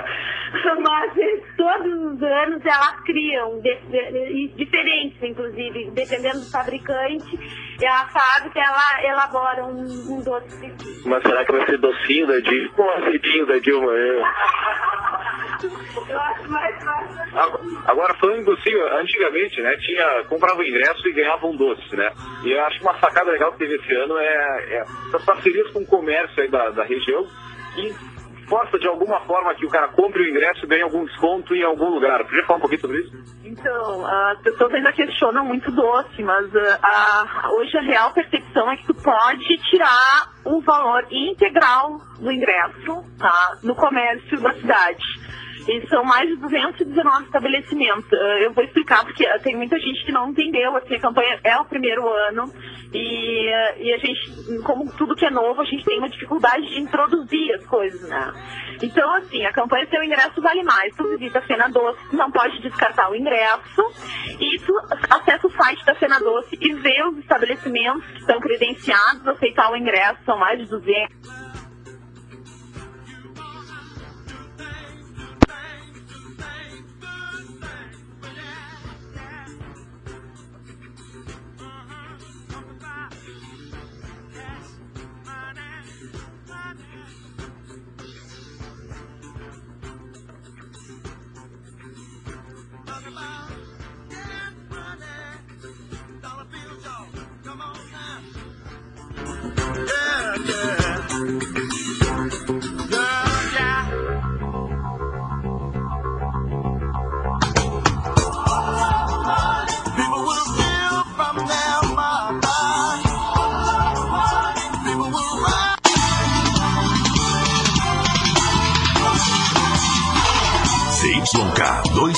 Mas 0.83 1.13
todos 1.57 1.93
os 1.93 2.23
anos 2.23 2.65
elas 2.65 3.01
criam, 3.05 3.61
de, 3.61 3.75
de, 3.75 4.49
diferentes, 4.57 5.23
inclusive, 5.23 5.91
dependendo 5.93 6.41
do 6.41 6.51
fabricante, 6.51 7.39
a 7.85 8.07
fábrica 8.09 8.61
ela 8.61 9.05
elabora 9.05 9.65
um, 9.67 9.83
um 9.83 10.23
doce 10.23 10.47
específico. 10.49 11.09
Mas 11.09 11.23
será 11.23 11.45
que 11.45 11.53
vai 11.53 11.67
ser 11.67 11.79
docinho 11.79 12.27
da 12.27 12.39
Dilma? 12.41 12.71
Ou 12.79 12.91
azedinho 12.91 13.47
da 13.47 13.59
Dilma? 13.59 13.93
Agora, 17.87 18.15
falando 18.15 18.45
docinho, 18.45 18.87
antigamente, 18.99 19.61
né, 19.61 19.77
tinha, 19.79 20.25
comprava 20.29 20.59
o 20.59 20.65
ingresso 20.65 21.07
e 21.09 21.13
ganhava 21.13 21.47
um 21.47 21.57
doce, 21.57 21.97
né? 21.97 22.11
E 22.45 22.53
eu 22.53 22.65
acho 22.65 22.79
que 22.79 22.85
uma 22.85 22.99
sacada 22.99 23.31
legal 23.31 23.53
que 23.53 23.59
teve 23.59 23.77
esse 23.77 23.95
ano 23.95 24.17
é, 24.19 24.77
é 24.77 24.85
essas 25.09 25.25
parcerias 25.25 25.71
com 25.73 25.81
o 25.81 25.87
comércio 25.87 26.43
aí 26.43 26.49
da, 26.49 26.71
da 26.71 26.85
região 26.85 27.27
que 27.75 28.15
força 28.49 28.79
de 28.79 28.87
alguma 28.87 29.21
forma 29.21 29.55
que 29.55 29.67
o 29.67 29.71
cara 29.71 29.89
compre 29.89 30.23
o 30.23 30.29
ingresso 30.29 30.65
e 30.65 30.69
ganhe 30.69 30.83
algum 30.83 31.05
desconto 31.05 31.55
em 31.55 31.63
algum 31.63 31.89
lugar. 31.91 32.25
Podia 32.25 32.45
falar 32.45 32.59
um 32.59 32.61
pouquinho 32.61 32.81
sobre 32.81 33.01
isso? 33.01 33.13
Então, 33.45 34.07
as 34.07 34.41
pessoas 34.43 34.73
ainda 34.75 34.93
questionam 34.93 35.45
muito 35.45 35.71
doce, 35.71 36.23
mas 36.23 36.47
uh, 36.55 36.79
a, 36.83 37.51
hoje 37.53 37.77
a 37.79 37.83
real 37.83 38.13
percepção 38.13 38.71
é 38.71 38.77
que 38.77 38.87
tu 38.87 38.95
pode 38.95 39.57
tirar 39.71 40.33
o 40.45 40.61
valor 40.61 41.07
integral 41.11 41.99
do 42.19 42.31
ingresso 42.31 43.05
tá, 43.19 43.59
no 43.63 43.75
comércio 43.75 44.41
da 44.41 44.53
cidade. 44.55 45.24
E 45.69 45.87
são 45.89 46.05
mais 46.05 46.29
de 46.29 46.37
219 46.37 47.25
estabelecimentos. 47.25 48.11
Eu 48.41 48.53
vou 48.53 48.65
explicar 48.65 49.05
porque 49.05 49.27
tem 49.41 49.57
muita 49.57 49.79
gente 49.79 50.05
que 50.05 50.13
não 50.13 50.31
entendeu. 50.31 50.77
Assim, 50.77 50.95
a 50.95 51.01
campanha 51.01 51.41
é 51.43 51.57
o 51.57 51.65
primeiro 51.65 52.07
ano 52.29 52.53
e, 52.93 53.49
e 53.79 53.93
a 53.93 53.99
gente, 53.99 54.63
como 54.63 54.91
tudo 54.93 55.17
que 55.17 55.25
é 55.25 55.31
novo, 55.31 55.61
a 55.61 55.65
gente 55.65 55.85
tem 55.85 55.99
uma 55.99 56.09
dificuldade 56.09 56.67
de 56.67 56.81
introduzir 56.81 57.55
as 57.55 57.67
coisas, 57.67 58.09
né? 58.09 58.33
Então, 58.83 59.15
assim, 59.15 59.45
a 59.45 59.53
campanha 59.53 59.87
Seu 59.89 60.03
Ingresso 60.03 60.41
Vale 60.41 60.63
Mais. 60.63 60.95
Tu 60.95 61.09
visita 61.09 61.39
a 61.39 61.47
Cena 61.47 61.69
Doce, 61.69 62.15
não 62.15 62.31
pode 62.31 62.61
descartar 62.61 63.11
o 63.11 63.17
ingresso 63.17 63.83
e 64.39 64.59
tu 64.61 64.75
acessa 65.11 65.47
o 65.47 65.51
site 65.51 65.85
da 65.85 65.95
Cena 65.95 66.19
Doce 66.19 66.59
e 66.61 66.75
vê 66.75 67.03
os 67.05 67.19
estabelecimentos 67.19 68.05
que 68.07 68.19
estão 68.19 68.39
credenciados 68.39 69.27
a 69.27 69.33
aceitar 69.33 69.71
o 69.71 69.77
ingresso. 69.77 70.19
São 70.25 70.39
mais 70.39 70.59
de 70.59 70.67
200 70.67 71.44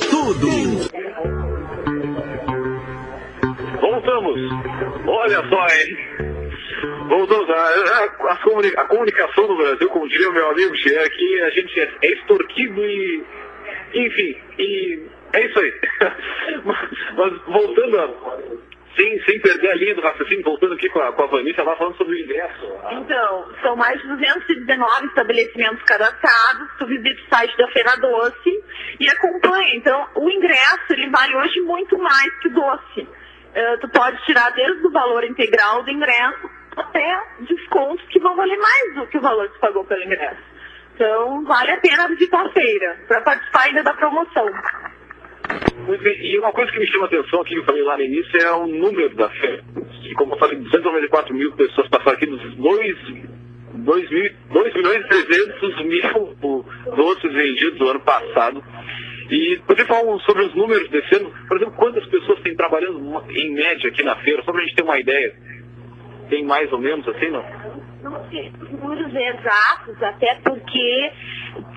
tudo. 0.00 0.48
Voltamos. 3.80 4.40
Olha 5.06 5.48
só, 5.48 5.66
hein? 5.66 5.96
Voltamos. 7.08 7.50
A, 7.50 8.04
a, 8.30 8.36
comunica, 8.38 8.80
a 8.80 8.84
comunicação 8.86 9.46
do 9.46 9.56
Brasil, 9.56 9.88
como 9.88 10.08
diria 10.08 10.30
o 10.30 10.32
meu 10.32 10.50
amigo 10.50 10.76
Xer, 10.76 11.10
que 11.10 11.42
a 11.42 11.50
gente 11.50 11.80
é, 11.80 11.90
é 12.02 12.12
extorquido 12.12 12.84
e. 12.84 13.24
Enfim, 13.94 14.36
e 14.58 15.02
é 15.32 15.46
isso 15.46 15.58
aí. 15.58 15.72
mas, 16.64 16.90
mas 17.16 17.42
voltando 17.46 18.00
a 18.00 18.08
sem, 18.96 19.22
sem 19.24 19.40
perder 19.40 19.70
a 19.70 19.74
linha 19.74 19.94
do 19.94 20.00
raciocínio, 20.00 20.42
voltando 20.42 20.74
aqui 20.74 20.88
com 20.88 21.00
a, 21.00 21.12
com 21.12 21.22
a 21.22 21.26
Vanessa, 21.26 21.60
ela 21.60 21.76
falando 21.76 21.96
sobre 21.96 22.16
o 22.16 22.18
ingresso. 22.18 22.66
Então, 22.90 23.52
são 23.62 23.76
mais 23.76 24.00
de 24.00 24.08
219 24.08 25.06
estabelecimentos 25.06 25.82
cadastrados, 25.82 26.68
tu 26.78 26.86
visita 26.86 27.20
o 27.20 27.28
site 27.28 27.56
da 27.56 27.68
Feira 27.68 27.96
Doce 27.96 28.64
e 28.98 29.08
acompanha. 29.08 29.76
Então, 29.76 30.06
o 30.16 30.30
ingresso, 30.30 30.92
ele 30.92 31.10
vale 31.10 31.36
hoje 31.36 31.60
muito 31.60 31.98
mais 31.98 32.38
que 32.40 32.48
o 32.48 32.54
doce. 32.54 33.00
Uh, 33.00 33.80
tu 33.80 33.88
pode 33.88 34.22
tirar 34.24 34.50
desde 34.50 34.86
o 34.86 34.90
valor 34.90 35.24
integral 35.24 35.82
do 35.82 35.90
ingresso 35.90 36.50
até 36.76 37.22
descontos 37.40 38.06
que 38.08 38.20
vão 38.20 38.36
valer 38.36 38.58
mais 38.58 38.94
do 38.94 39.06
que 39.06 39.18
o 39.18 39.20
valor 39.20 39.48
que 39.48 39.54
tu 39.54 39.60
pagou 39.60 39.84
pelo 39.84 40.02
ingresso. 40.02 40.42
Então, 40.94 41.44
vale 41.44 41.72
a 41.72 41.78
pena 41.78 42.08
visitar 42.08 42.46
a 42.46 42.50
feira, 42.50 42.98
para 43.06 43.20
participar 43.20 43.64
ainda 43.64 43.82
da 43.82 43.92
promoção. 43.94 44.46
E 46.22 46.38
uma 46.38 46.52
coisa 46.52 46.72
que 46.72 46.78
me 46.80 46.86
chama 46.88 47.04
a 47.04 47.06
atenção 47.06 47.40
aqui, 47.40 47.54
que 47.54 47.60
eu 47.60 47.64
falei 47.64 47.82
lá 47.82 47.96
no 47.96 48.02
início, 48.02 48.36
é 48.40 48.52
o 48.52 48.66
número 48.66 49.14
da 49.14 49.28
fé. 49.28 49.60
E 50.02 50.14
como 50.14 50.34
eu 50.34 50.38
falei, 50.38 50.58
294 50.58 51.34
mil 51.34 51.52
pessoas 51.52 51.88
passaram 51.88 52.12
aqui 52.12 52.26
dos 52.26 52.56
2, 52.56 52.96
2, 53.74 54.10
mil, 54.10 54.30
2 54.52 54.74
milhões 54.74 55.04
e 55.04 55.08
300 55.08 55.84
mil 55.84 56.34
doces 56.96 57.32
vendidos 57.32 57.78
no 57.78 57.88
ano 57.88 58.00
passado. 58.00 58.62
E 59.30 59.60
poderia 59.66 59.86
falar 59.86 60.18
sobre 60.20 60.44
os 60.44 60.54
números 60.54 60.88
desse 60.88 61.16
ano? 61.16 61.32
Por 61.48 61.56
exemplo, 61.56 61.74
quantas 61.76 62.06
pessoas 62.06 62.40
têm 62.40 62.54
trabalhando 62.54 63.24
em 63.30 63.52
média 63.52 63.88
aqui 63.88 64.02
na 64.02 64.16
feira? 64.16 64.42
Só 64.44 64.52
para 64.52 64.60
a 64.60 64.64
gente 64.64 64.76
ter 64.76 64.84
uma 64.84 64.98
ideia. 64.98 65.34
Tem 66.28 66.44
mais 66.44 66.72
ou 66.72 66.78
menos 66.78 67.06
assim, 67.08 67.28
não? 67.30 67.44
Não 68.06 68.24
sei 68.30 68.52
os 68.60 68.70
números 68.70 69.12
exatos, 69.12 70.00
até 70.00 70.36
porque 70.36 71.12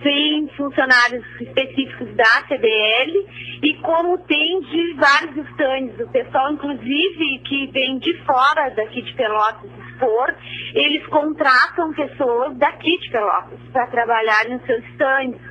tem 0.04 0.48
funcionários 0.56 1.26
específicos 1.42 2.16
da 2.16 2.48
CDL 2.48 3.28
e 3.64 3.74
como 3.82 4.16
tem 4.20 4.60
de 4.62 4.94
vários 4.94 5.38
estandes, 5.38 6.00
o 6.00 6.08
pessoal 6.12 6.54
inclusive 6.54 7.40
que 7.40 7.72
vem 7.72 7.98
de 7.98 8.14
fora 8.26 8.70
daqui 8.76 9.02
de 9.02 9.12
Pelotas 9.16 9.72
expor, 9.90 10.36
eles 10.76 11.04
contratam 11.08 11.94
pessoas 11.94 12.56
daqui 12.58 12.96
de 13.00 13.10
Pelotas 13.10 13.60
para 13.74 13.88
trabalhar 13.88 14.50
nos 14.50 14.64
seus 14.68 14.84
estandes. 14.86 15.49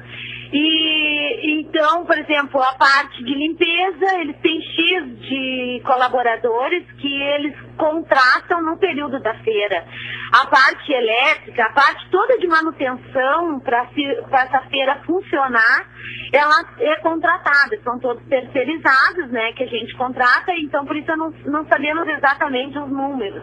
E 0.53 1.61
então, 1.61 2.07
por 2.07 2.17
exemplo, 2.19 2.63
a 2.63 2.75
parte 2.75 3.23
de 3.23 3.35
limpeza, 3.35 4.19
eles 4.21 4.37
têm 4.39 4.61
X 4.63 5.21
de 5.21 5.83
colaboradores 5.85 6.91
que 6.93 7.23
eles 7.23 7.55
contratam 7.77 8.63
no 8.63 8.79
período 8.79 9.21
da 9.21 9.35
feira. 9.41 9.85
A 10.33 10.47
parte 10.47 10.93
elétrica, 10.93 11.65
a 11.65 11.73
parte 11.73 12.09
toda 12.11 12.39
de 12.39 12.47
manutenção 12.47 13.61
para 13.61 13.89
essa 14.43 14.61
feira 14.71 15.03
funcionar, 15.05 15.87
ela 16.33 16.65
é 16.79 16.97
contratada, 16.97 17.79
são 17.85 17.99
todos 17.99 18.23
terceirizados, 18.25 19.31
né, 19.31 19.53
que 19.53 19.65
a 19.65 19.69
gente 19.69 19.95
contrata, 19.97 20.53
então 20.59 20.85
por 20.87 20.97
isso 20.97 21.15
não, 21.17 21.31
não 21.47 21.67
sabemos 21.67 22.07
exatamente 22.09 22.79
os 22.79 22.91
números 22.91 23.43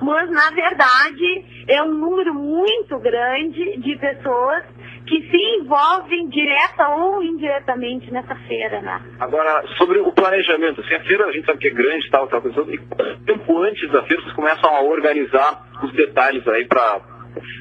mas 0.00 0.30
na 0.30 0.50
verdade 0.50 1.64
é 1.68 1.82
um 1.82 1.92
número 1.92 2.34
muito 2.34 2.98
grande 2.98 3.78
de 3.78 3.96
pessoas 3.96 4.64
que 5.06 5.22
se 5.30 5.36
envolvem 5.60 6.28
direta 6.28 6.88
ou 6.88 7.22
indiretamente 7.22 8.10
nessa 8.10 8.34
feira, 8.46 8.80
né? 8.82 9.00
Agora, 9.20 9.64
sobre 9.78 10.00
o 10.00 10.12
planejamento, 10.12 10.80
assim, 10.80 10.94
a 10.94 11.04
feira 11.04 11.26
a 11.26 11.32
gente 11.32 11.46
sabe 11.46 11.58
que 11.58 11.68
é 11.68 11.70
grande 11.70 12.10
tal, 12.10 12.26
tal, 12.26 12.42
tal, 12.42 12.70
e 12.70 12.78
tempo 13.24 13.62
antes 13.62 13.90
da 13.90 14.02
feira 14.02 14.22
vocês 14.22 14.34
começam 14.34 14.74
a 14.74 14.82
organizar 14.82 15.62
os 15.82 15.92
detalhes 15.92 16.46
aí 16.48 16.66
para 16.66 17.00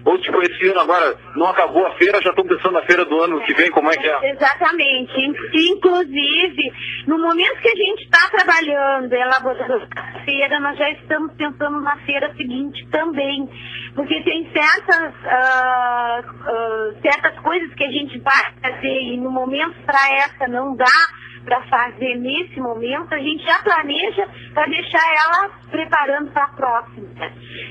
ou 0.06 0.16
esse 0.44 0.68
ano 0.70 0.80
agora 0.80 1.18
não 1.36 1.48
acabou 1.48 1.86
a 1.86 1.96
feira, 1.96 2.22
já 2.22 2.30
estão 2.30 2.46
pensando 2.46 2.74
na 2.74 2.84
feira 2.84 3.06
do 3.06 3.22
ano 3.22 3.42
que 3.42 3.54
vem, 3.54 3.70
como 3.72 3.90
é 3.92 3.96
que 3.96 4.08
é? 4.08 4.32
Exatamente. 4.32 5.14
Inclusive, 5.54 6.72
no 7.08 7.18
momento 7.18 7.62
que 7.62 7.70
a 7.70 7.76
gente 7.76 8.04
está 8.04 8.30
trabalhando, 8.30 9.12
elaborando 9.12 9.88
a 9.96 10.24
feira, 10.24 10.60
nós 10.60 10.78
já 10.78 10.90
estamos 10.92 11.34
pensando 11.34 11.82
na 11.82 11.98
feira 12.06 12.34
seguinte 12.36 12.88
também. 12.92 13.50
Porque 13.96 14.22
tem 14.24 14.52
certas, 14.52 15.14
uh, 15.24 16.30
uh, 16.30 17.02
certas 17.02 17.40
coisas 17.40 17.74
que 17.76 17.84
a 17.86 17.92
gente 17.92 18.20
vai 18.20 18.54
fazer 18.62 19.02
e 19.02 19.18
no 19.18 19.32
momento 19.32 19.76
para 19.86 20.16
essa 20.18 20.48
não 20.50 20.76
dá 20.76 20.86
para 21.46 21.62
fazer 21.64 22.16
nesse 22.16 22.60
momento, 22.60 23.14
a 23.14 23.20
gente 23.20 23.44
já 23.44 23.60
planeja 23.60 24.28
para 24.54 24.66
deixar 24.66 25.04
ela 25.14 25.50
preparando 25.70 26.32
para 26.32 26.44
a 26.44 26.50
próxima. 26.50 27.08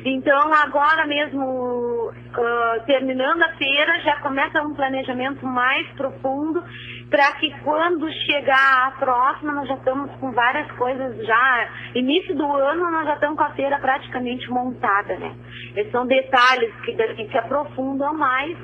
Então, 0.04 0.52
agora 0.54 1.06
mesmo, 1.06 1.42
uh, 1.44 2.86
terminando 2.86 3.42
a 3.42 3.52
feira, 3.56 4.00
já 4.00 4.20
começa 4.20 4.62
um 4.62 4.74
planejamento 4.74 5.44
mais 5.44 5.86
profundo 5.92 6.62
para 7.10 7.32
que 7.32 7.50
quando 7.60 8.10
chegar 8.26 8.86
a 8.86 8.90
próxima, 8.92 9.52
nós 9.52 9.68
já 9.68 9.74
estamos 9.74 10.10
com 10.16 10.32
várias 10.32 10.70
coisas 10.72 11.16
já. 11.26 11.68
Início 11.94 12.34
do 12.34 12.50
ano, 12.52 12.90
nós 12.90 13.06
já 13.06 13.14
estamos 13.14 13.36
com 13.36 13.44
a 13.44 13.50
feira 13.50 13.78
praticamente 13.78 14.48
montada, 14.50 15.16
né? 15.16 15.34
Esses 15.76 15.92
são 15.92 16.06
detalhes 16.06 16.72
que, 16.84 16.94
se 16.94 17.38
aprofundam 17.38 18.14
mais 18.14 18.56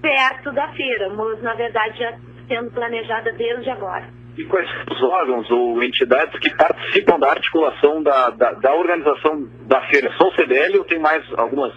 perto 0.00 0.52
da 0.52 0.68
feira, 0.68 1.10
mas 1.10 1.42
na 1.42 1.54
verdade 1.54 1.98
já 1.98 2.14
sendo 2.46 2.70
planejada 2.70 3.32
desde 3.32 3.68
agora 3.68 4.06
e 4.38 4.44
quais 4.44 4.68
os 4.90 5.02
órgãos 5.02 5.50
ou 5.50 5.82
entidades 5.82 6.38
que 6.38 6.54
participam 6.56 7.18
da 7.18 7.30
articulação 7.30 8.02
da, 8.02 8.30
da, 8.30 8.52
da 8.52 8.74
organização 8.74 9.48
da 9.66 9.80
feira? 9.88 10.12
Só 10.16 10.28
o 10.28 10.34
CDL 10.34 10.78
ou 10.78 10.84
tem 10.84 11.00
mais 11.00 11.24
algumas? 11.36 11.74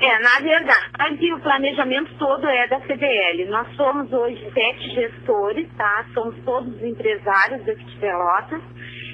É, 0.00 0.18
na 0.18 0.40
verdade, 0.40 1.32
o 1.34 1.40
planejamento 1.40 2.10
todo 2.18 2.46
é 2.46 2.66
da 2.68 2.80
CDL. 2.80 3.44
Nós 3.50 3.68
somos 3.76 4.10
hoje 4.10 4.50
sete 4.54 4.94
gestores, 4.94 5.68
tá? 5.76 6.06
Somos 6.14 6.34
todos 6.42 6.82
empresários 6.82 7.66
daqui 7.66 7.84
de 7.84 7.96
Pelotas 7.98 8.62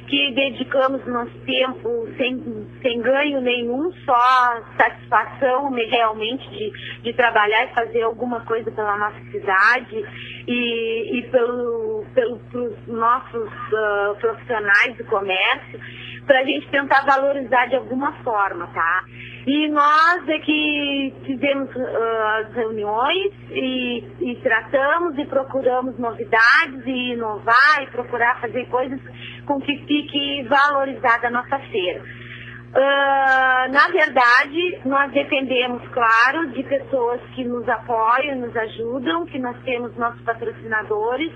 que 0.06 0.32
dedicamos 0.32 1.04
nosso 1.06 1.36
tempo 1.40 2.08
sem, 2.16 2.66
sem 2.80 3.00
ganho 3.00 3.40
nenhum, 3.40 3.92
só 4.04 4.62
satisfação 4.78 5.70
realmente 5.70 6.48
de, 6.50 7.02
de 7.02 7.12
trabalhar 7.12 7.64
e 7.64 7.74
fazer 7.74 8.02
alguma 8.02 8.40
coisa 8.40 8.70
pela 8.70 8.96
nossa 8.96 9.20
cidade 9.30 10.04
e, 10.46 11.18
e 11.18 11.22
pelo, 11.30 12.04
pelo, 12.14 12.38
pelos 12.50 12.86
nossos 12.86 13.48
uh, 13.48 14.16
profissionais 14.20 14.96
do 14.96 15.04
comércio, 15.06 15.80
para 16.26 16.40
a 16.40 16.44
gente 16.44 16.68
tentar 16.70 17.04
valorizar 17.04 17.66
de 17.66 17.76
alguma 17.76 18.12
forma, 18.22 18.66
tá? 18.68 19.04
E 19.46 19.68
nós 19.68 20.28
é 20.28 20.38
que 20.40 21.14
fizemos 21.24 21.70
uh, 21.76 22.40
as 22.40 22.52
reuniões 22.52 23.32
e, 23.50 24.04
e, 24.18 24.36
tratamos 24.42 25.16
e 25.16 25.24
procuramos 25.24 25.96
novidades 26.00 26.84
e 26.84 27.12
inovar 27.12 27.80
e 27.80 27.86
procurar 27.86 28.40
fazer 28.40 28.66
coisas 28.66 29.00
com 29.46 29.60
que 29.60 29.76
fique 29.86 30.42
valorizada 30.48 31.28
a 31.28 31.30
nossa 31.30 31.60
feira. 31.60 32.02
Uh, 32.02 33.72
na 33.72 33.86
verdade, 33.92 34.80
nós 34.84 35.12
dependemos, 35.12 35.80
claro, 35.90 36.48
de 36.48 36.64
pessoas 36.64 37.20
que 37.36 37.44
nos 37.44 37.68
apoiam, 37.68 38.40
nos 38.40 38.56
ajudam, 38.56 39.26
que 39.26 39.38
nós 39.38 39.56
temos 39.62 39.96
nossos 39.96 40.20
patrocinadores, 40.22 41.32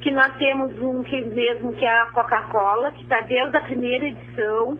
que 0.00 0.10
nós 0.10 0.34
temos 0.36 0.76
um 0.80 1.04
que 1.04 1.20
mesmo 1.26 1.72
que 1.74 1.84
é 1.84 2.00
a 2.00 2.06
Coca-Cola, 2.06 2.90
que 2.90 3.04
está 3.04 3.20
desde 3.20 3.56
a 3.56 3.60
primeira 3.60 4.06
edição 4.06 4.76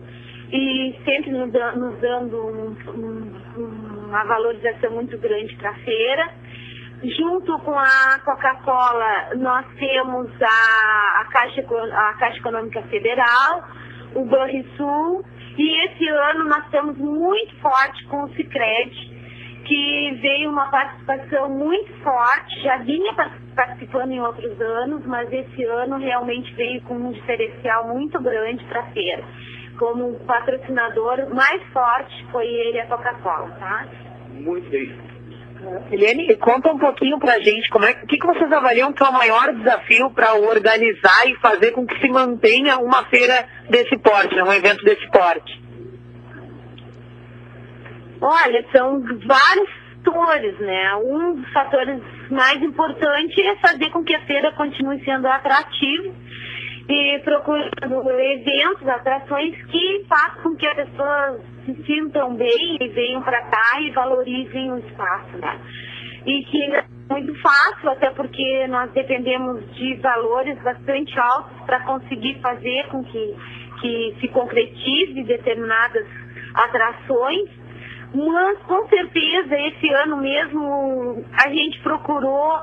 e 0.51 0.95
sempre 1.05 1.31
nos, 1.31 1.51
dando 1.99 2.37
um, 2.37 2.75
um, 2.89 4.05
uma 4.07 4.23
valorização 4.25 4.91
muito 4.91 5.17
grande 5.17 5.55
para 5.55 5.71
a 5.71 5.75
feira. 5.75 6.29
Junto 7.03 7.59
com 7.59 7.77
a 7.77 8.19
Coca-Cola, 8.23 9.35
nós 9.35 9.65
temos 9.77 10.29
a, 10.41 11.21
a, 11.21 11.25
Caixa, 11.31 11.61
a 11.61 12.13
Caixa 12.13 12.37
Econômica 12.37 12.81
Federal, 12.83 13.67
o 14.15 14.23
Banrisul, 14.25 15.25
e 15.57 15.85
esse 15.85 16.07
ano 16.07 16.45
nós 16.45 16.63
estamos 16.65 16.97
muito 16.97 17.55
forte 17.57 18.05
com 18.05 18.23
o 18.23 18.29
Cicred, 18.29 19.13
que 19.65 20.17
veio 20.21 20.49
uma 20.49 20.69
participação 20.69 21.49
muito 21.49 21.93
forte, 22.01 22.61
já 22.61 22.77
vinha 22.77 23.13
participando 23.55 24.11
em 24.11 24.21
outros 24.21 24.59
anos, 24.59 25.05
mas 25.05 25.31
esse 25.31 25.63
ano 25.63 25.97
realmente 25.97 26.53
veio 26.53 26.81
com 26.83 26.95
um 26.95 27.11
diferencial 27.11 27.87
muito 27.87 28.19
grande 28.21 28.63
para 28.65 28.81
a 28.81 28.91
feira. 28.91 29.23
Como 29.77 30.19
patrocinador 30.25 31.33
mais 31.33 31.61
forte 31.71 32.25
foi 32.31 32.45
ele 32.45 32.79
a 32.79 32.87
Coca-Cola, 32.87 33.49
tá? 33.59 33.87
Muito 34.31 34.69
bem. 34.69 34.95
Eliane, 35.91 36.35
conta 36.35 36.71
um 36.71 36.77
pouquinho 36.77 37.17
pra 37.19 37.39
gente 37.39 37.69
como 37.69 37.85
é 37.85 37.91
o 37.91 38.07
que, 38.07 38.17
que 38.17 38.25
vocês 38.25 38.51
avaliam 38.51 38.91
que 38.91 39.01
é 39.01 39.07
o 39.07 39.13
maior 39.13 39.53
desafio 39.53 40.09
para 40.11 40.33
organizar 40.35 41.25
e 41.27 41.35
fazer 41.37 41.71
com 41.71 41.85
que 41.85 41.99
se 41.99 42.09
mantenha 42.09 42.77
uma 42.79 43.05
feira 43.05 43.47
desse 43.69 43.97
porte, 43.97 44.35
né, 44.35 44.43
um 44.43 44.51
evento 44.51 44.83
desse 44.83 45.09
porte. 45.09 45.63
Olha, 48.19 48.65
são 48.71 49.01
vários 49.25 49.69
fatores, 50.03 50.57
né? 50.59 50.95
Um 50.95 51.35
dos 51.35 51.51
fatores 51.51 52.01
mais 52.29 52.61
importantes 52.61 53.37
é 53.37 53.55
fazer 53.57 53.89
com 53.89 54.03
que 54.03 54.13
a 54.13 54.25
feira 54.25 54.51
continue 54.53 55.03
sendo 55.03 55.27
atrativa 55.27 56.13
e 56.87 57.19
procurando 57.19 58.11
eventos, 58.19 58.87
atrações 58.87 59.55
que 59.65 60.05
façam 60.07 60.43
com 60.43 60.55
que 60.55 60.67
as 60.67 60.75
pessoas 60.75 61.41
se 61.65 61.83
sintam 61.85 62.35
bem 62.35 62.77
e 62.81 62.87
venham 62.89 63.21
para 63.21 63.41
cá 63.43 63.81
e 63.81 63.91
valorizem 63.91 64.71
o 64.71 64.77
espaço, 64.79 65.37
né? 65.37 65.59
E 66.25 66.43
que 66.45 66.63
é 66.63 66.85
muito 67.09 67.33
fácil, 67.41 67.89
até 67.89 68.09
porque 68.11 68.67
nós 68.67 68.91
dependemos 68.91 69.63
de 69.75 69.95
valores 69.95 70.61
bastante 70.61 71.17
altos 71.19 71.57
para 71.65 71.81
conseguir 71.81 72.39
fazer 72.41 72.87
com 72.87 73.03
que, 73.03 73.35
que 73.81 74.15
se 74.19 74.27
concretize 74.29 75.23
determinadas 75.23 76.05
atrações 76.53 77.49
mas, 78.13 78.59
com 78.59 78.87
certeza, 78.89 79.59
esse 79.59 79.89
ano 79.91 80.17
mesmo 80.17 81.25
a 81.33 81.49
gente 81.49 81.79
procurou 81.79 82.59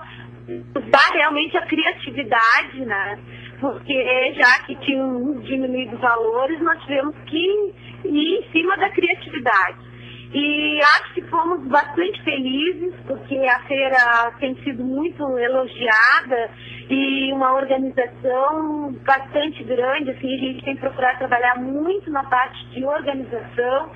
usar 0.75 1.13
realmente 1.13 1.57
a 1.57 1.67
criatividade, 1.67 2.85
né? 2.85 3.19
Porque 3.61 4.33
já 4.35 4.65
que 4.65 4.75
tinham 4.77 5.41
diminuído 5.41 5.95
os 5.95 6.01
valores, 6.01 6.61
nós 6.61 6.81
tivemos 6.83 7.15
que 7.27 7.75
ir 8.05 8.39
em 8.39 8.53
cima 8.53 8.77
da 8.77 8.89
criatividade. 8.91 9.91
E 10.33 10.79
acho 10.81 11.15
que 11.15 11.23
fomos 11.23 11.67
bastante 11.67 12.23
felizes, 12.23 12.95
porque 13.05 13.37
a 13.37 13.59
feira 13.65 14.33
tem 14.39 14.55
sido 14.63 14.85
muito 14.85 15.23
elogiada 15.37 16.51
e 16.89 17.33
uma 17.33 17.55
organização 17.55 18.93
bastante 19.05 19.65
grande. 19.65 20.11
Assim, 20.11 20.33
a 20.33 20.39
gente 20.39 20.65
tem 20.65 20.77
procurado 20.77 21.19
trabalhar 21.19 21.57
muito 21.57 22.11
na 22.13 22.23
parte 22.25 22.65
de 22.71 22.85
organização 22.85 23.91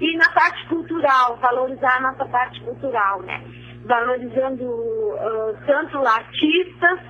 e 0.00 0.16
na 0.16 0.28
parte 0.30 0.66
cultural, 0.68 1.36
valorizar 1.36 1.98
a 1.98 2.00
nossa 2.00 2.24
parte 2.26 2.60
cultural, 2.62 3.22
né? 3.22 3.42
Valorizando 3.84 4.64
uh, 4.64 5.56
tanto 5.66 5.98
artistas 5.98 7.00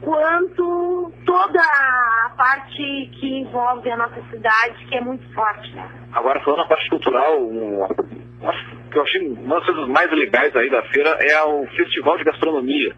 quanto 0.00 1.12
toda 1.26 1.60
a 1.60 2.30
parte 2.36 3.10
que 3.12 3.40
envolve 3.40 3.90
a 3.90 3.96
nossa 3.96 4.22
cidade, 4.30 4.86
que 4.88 4.96
é 4.96 5.00
muito 5.00 5.26
forte, 5.34 5.74
né? 5.74 5.88
Agora, 6.12 6.40
falando 6.40 6.60
na 6.60 6.66
parte 6.66 6.88
cultural, 6.88 7.36
que 8.90 8.98
eu 8.98 9.02
achei 9.02 9.28
uma 9.28 9.56
das 9.56 9.66
coisas 9.66 9.88
mais 9.88 10.10
legais 10.10 10.54
aí 10.56 10.70
da 10.70 10.82
feira 10.84 11.10
é 11.20 11.42
o 11.42 11.66
Festival 11.66 12.16
de 12.16 12.24
Gastronomia, 12.24 12.94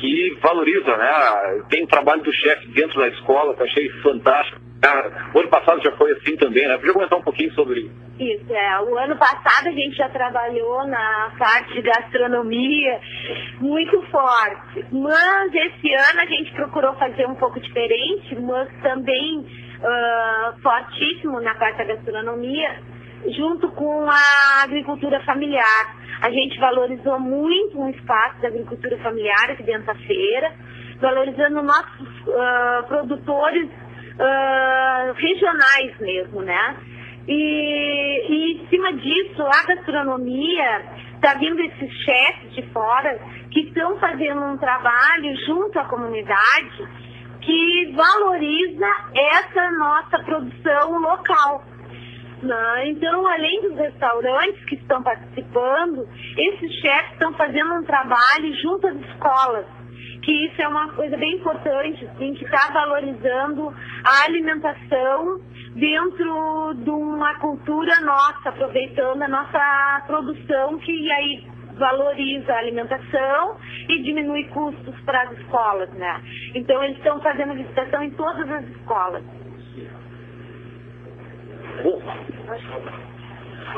que 0.00 0.38
valoriza, 0.40 0.96
né? 0.96 1.62
Tem 1.68 1.84
o 1.84 1.88
trabalho 1.88 2.22
do 2.22 2.32
chefe 2.32 2.68
dentro 2.68 2.98
da 2.98 3.08
escola, 3.08 3.54
que 3.54 3.62
eu 3.62 3.66
achei 3.66 3.88
fantástico. 4.02 4.60
Ah, 4.84 5.30
o 5.34 5.38
ano 5.38 5.48
passado 5.48 5.82
já 5.82 5.92
foi 5.92 6.12
assim 6.12 6.36
também, 6.36 6.66
né? 6.68 6.76
Podia 6.76 6.92
comentar 6.92 7.18
um 7.18 7.22
pouquinho 7.22 7.52
sobre 7.54 7.90
isso, 8.18 8.50
é. 8.50 8.80
O 8.80 8.96
ano 8.96 9.16
passado 9.16 9.68
a 9.68 9.72
gente 9.72 9.94
já 9.94 10.08
trabalhou 10.08 10.86
na 10.86 11.32
parte 11.38 11.74
de 11.74 11.82
gastronomia 11.82 13.00
muito 13.60 14.00
forte. 14.10 14.86
Mas 14.90 15.54
esse 15.54 15.92
ano 15.92 16.20
a 16.20 16.26
gente 16.26 16.50
procurou 16.52 16.94
fazer 16.94 17.26
um 17.26 17.34
pouco 17.34 17.60
diferente, 17.60 18.34
mas 18.36 18.68
também 18.80 19.40
uh, 19.40 20.60
fortíssimo 20.62 21.40
na 21.40 21.54
parte 21.56 21.78
da 21.78 21.84
gastronomia, 21.84 22.80
junto 23.32 23.68
com 23.72 24.08
a 24.08 24.62
agricultura 24.62 25.20
familiar. 25.24 25.96
A 26.22 26.30
gente 26.30 26.58
valorizou 26.58 27.18
muito 27.18 27.78
um 27.80 27.88
espaço 27.90 28.40
da 28.40 28.48
agricultura 28.48 28.96
familiar 28.98 29.50
aqui 29.50 29.62
dentro 29.62 29.86
da 29.86 29.94
feira, 29.94 30.52
valorizando 31.00 31.62
nossos 31.62 32.08
uh, 32.26 32.86
produtores 32.88 33.68
uh, 33.68 35.12
regionais 35.14 35.98
mesmo, 36.00 36.42
né? 36.42 36.76
E, 37.28 38.26
e 38.28 38.52
em 38.62 38.68
cima 38.68 38.92
disso, 38.94 39.42
a 39.42 39.66
gastronomia 39.66 40.82
está 41.16 41.34
vindo 41.34 41.60
esses 41.60 41.92
chefes 42.04 42.54
de 42.54 42.62
fora 42.72 43.18
que 43.50 43.60
estão 43.60 43.98
fazendo 43.98 44.42
um 44.42 44.56
trabalho 44.56 45.36
junto 45.44 45.78
à 45.78 45.84
comunidade 45.84 46.88
que 47.40 47.92
valoriza 47.94 48.86
essa 49.14 49.70
nossa 49.72 50.18
produção 50.24 50.98
local. 50.98 51.64
Né? 52.42 52.88
Então, 52.90 53.26
além 53.26 53.62
dos 53.62 53.76
restaurantes 53.76 54.64
que 54.66 54.74
estão 54.74 55.02
participando, 55.02 56.06
esses 56.36 56.72
chefes 56.80 57.12
estão 57.12 57.32
fazendo 57.32 57.74
um 57.74 57.84
trabalho 57.84 58.54
junto 58.62 58.86
às 58.86 58.96
escolas 58.96 59.66
que 60.26 60.46
isso 60.46 60.60
é 60.60 60.66
uma 60.66 60.92
coisa 60.92 61.16
bem 61.16 61.36
importante, 61.36 62.04
assim, 62.04 62.34
que 62.34 62.44
está 62.44 62.72
valorizando 62.72 63.72
a 64.04 64.24
alimentação 64.24 65.40
dentro 65.76 66.74
de 66.74 66.90
uma 66.90 67.38
cultura 67.38 68.00
nossa, 68.00 68.48
aproveitando 68.48 69.22
a 69.22 69.28
nossa 69.28 70.02
produção, 70.04 70.78
que 70.78 71.12
aí 71.12 71.46
valoriza 71.78 72.52
a 72.52 72.58
alimentação 72.58 73.56
e 73.88 74.02
diminui 74.02 74.44
custos 74.48 74.98
para 75.02 75.22
as 75.22 75.38
escolas, 75.38 75.90
né? 75.90 76.20
Então 76.54 76.82
eles 76.82 76.96
estão 76.96 77.20
fazendo 77.20 77.54
visitação 77.54 78.02
em 78.02 78.10
todas 78.10 78.50
as 78.50 78.64
escolas. 78.64 79.22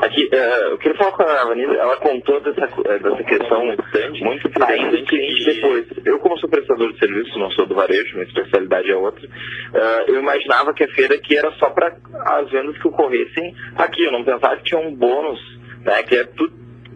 Aqui, 0.01 0.29
uh, 0.31 0.71
eu 0.71 0.77
queria 0.77 0.97
falar 0.97 1.11
com 1.11 1.23
a 1.23 1.45
Vanessa, 1.45 1.73
ela 1.73 1.97
contou 1.97 2.39
dessa, 2.39 2.69
eh, 2.85 2.99
dessa 2.99 3.23
questão 3.23 3.65
muito 3.65 4.47
diferente 4.47 5.15
e 5.15 5.45
depois, 5.45 5.85
eu 6.05 6.19
como 6.19 6.39
sou 6.39 6.49
prestador 6.49 6.93
de 6.93 6.99
serviço, 6.99 7.37
não 7.37 7.51
sou 7.51 7.65
do 7.65 7.75
varejo, 7.75 8.13
minha 8.13 8.25
especialidade 8.25 8.89
é 8.89 8.95
outra, 8.95 9.27
uh, 9.27 10.03
eu 10.07 10.19
imaginava 10.19 10.73
que 10.73 10.85
a 10.85 10.87
feira 10.89 11.15
aqui 11.15 11.37
era 11.37 11.51
só 11.53 11.69
para 11.71 11.97
as 12.27 12.49
vendas 12.49 12.77
que 12.77 12.87
ocorressem 12.87 13.53
aqui, 13.75 14.05
eu 14.05 14.11
não 14.13 14.23
pensava 14.23 14.55
que 14.57 14.63
tinha 14.63 14.79
um 14.79 14.95
bônus, 14.95 15.39
né, 15.83 16.01
que 16.03 16.15
é 16.15 16.23
tu 16.23 16.49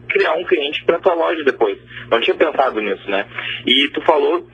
criar 0.08 0.34
um 0.36 0.46
cliente 0.46 0.84
para 0.86 1.00
tua 1.00 1.14
loja 1.14 1.44
depois. 1.44 1.78
Não 2.10 2.22
tinha 2.22 2.36
pensado 2.36 2.80
nisso, 2.80 3.10
né? 3.10 3.26
E 3.66 3.90
tu 3.90 4.02
falou 4.02 4.46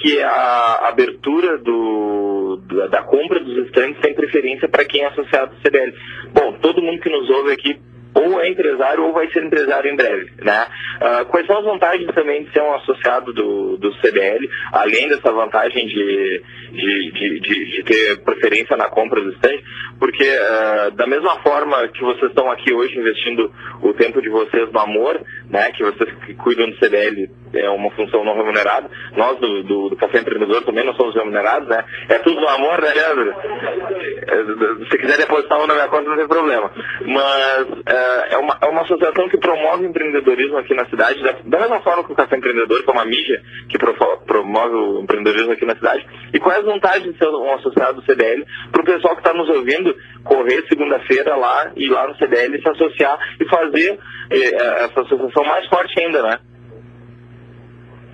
que 0.00 0.22
a 0.22 0.88
abertura 0.88 1.58
do, 1.58 2.23
da, 2.56 2.86
da 2.88 3.02
compra 3.02 3.40
dos 3.40 3.66
estandes 3.66 4.00
tem 4.00 4.14
preferência 4.14 4.68
para 4.68 4.84
quem 4.84 5.02
é 5.02 5.08
associado 5.08 5.52
ao 5.54 5.60
CDL. 5.60 5.94
Bom, 6.32 6.52
todo 6.60 6.82
mundo 6.82 7.00
que 7.00 7.10
nos 7.10 7.28
ouve 7.30 7.52
aqui 7.52 7.78
ou 8.14 8.40
é 8.40 8.48
empresário 8.48 9.04
ou 9.04 9.12
vai 9.12 9.28
ser 9.32 9.44
empresário 9.44 9.90
em 9.90 9.96
breve, 9.96 10.30
né? 10.40 10.66
Uh, 10.96 11.26
quais 11.26 11.46
são 11.46 11.58
as 11.58 11.64
vantagens 11.64 12.14
também 12.14 12.44
de 12.44 12.52
ser 12.52 12.62
um 12.62 12.74
associado 12.74 13.32
do, 13.32 13.76
do 13.76 13.92
CDL, 13.96 14.48
além 14.72 15.08
dessa 15.08 15.32
vantagem 15.32 15.86
de, 15.86 16.42
de, 16.70 17.12
de, 17.12 17.40
de, 17.40 17.76
de 17.76 17.82
ter 17.82 18.22
preferência 18.22 18.76
na 18.76 18.88
compra 18.88 19.20
do 19.20 19.32
stand? 19.32 19.58
Porque 19.98 20.24
uh, 20.24 20.92
da 20.92 21.06
mesma 21.06 21.40
forma 21.40 21.88
que 21.88 22.02
vocês 22.02 22.30
estão 22.30 22.50
aqui 22.50 22.72
hoje 22.72 22.96
investindo 22.96 23.52
o 23.82 23.92
tempo 23.94 24.22
de 24.22 24.28
vocês 24.28 24.70
no 24.70 24.78
amor, 24.78 25.20
né? 25.54 25.70
Que 25.70 25.84
vocês 25.84 26.12
que 26.26 26.34
cuidam 26.34 26.68
do 26.68 26.76
CDL 26.78 27.30
é 27.54 27.70
uma 27.70 27.88
função 27.92 28.24
não 28.24 28.34
remunerada, 28.34 28.90
nós 29.16 29.38
do, 29.38 29.62
do, 29.62 29.90
do 29.90 29.96
Café 29.96 30.18
Empreendedor 30.18 30.64
também 30.64 30.84
não 30.84 30.92
somos 30.94 31.14
remunerados, 31.14 31.68
né? 31.68 31.84
É 32.08 32.18
tudo 32.18 32.40
no 32.40 32.48
amor, 32.48 32.82
né, 32.82 32.92
Leandro? 32.92 33.30
É, 33.30 34.90
se 34.90 34.98
quiser 34.98 35.16
depositar 35.16 35.60
um 35.60 35.66
na 35.68 35.74
minha 35.74 35.86
conta 35.86 36.10
não 36.10 36.16
tem 36.16 36.26
problema. 36.26 36.68
Mas 37.06 37.68
uh, 37.68 38.32
é, 38.32 38.36
uma, 38.38 38.58
é 38.60 38.66
uma 38.66 38.82
associação 38.82 39.28
que 39.28 39.38
promove 39.38 39.86
empreendedorismo 39.86 40.58
aqui 40.58 40.74
na 40.74 40.86
cidade, 40.86 41.22
da, 41.22 41.32
da 41.44 41.60
mesma 41.60 41.80
forma 41.82 42.02
que 42.02 42.12
o 42.12 42.16
Café 42.16 42.36
Empreendedor, 42.36 42.82
que 42.82 42.90
é 42.90 42.92
uma 42.92 43.04
mídia 43.04 43.40
que 43.68 43.78
pro, 43.78 43.94
promove 44.26 44.74
o 44.74 45.00
empreendedorismo 45.02 45.52
aqui 45.52 45.64
na 45.64 45.76
cidade. 45.76 46.04
E 46.32 46.40
quais 46.40 46.58
as 46.58 46.64
vantagens 46.64 47.12
de 47.12 47.18
ser 47.18 47.28
um 47.28 47.54
associado 47.54 48.00
do 48.00 48.06
CDL 48.06 48.44
para 48.72 48.82
o 48.82 48.84
pessoal 48.84 49.14
que 49.14 49.20
está 49.20 49.32
nos 49.32 49.48
ouvindo 49.50 49.94
correr 50.24 50.64
segunda-feira 50.68 51.36
lá 51.36 51.70
e 51.76 51.88
lá 51.88 52.08
no 52.08 52.16
CDL 52.16 52.60
se 52.60 52.68
associar 52.68 53.16
e 53.38 53.44
fazer 53.48 53.98
eh, 54.30 54.84
essa 54.84 55.02
associação 55.02 55.43
mais 55.48 55.66
forte 55.68 56.00
ainda, 56.00 56.22
né? 56.22 56.38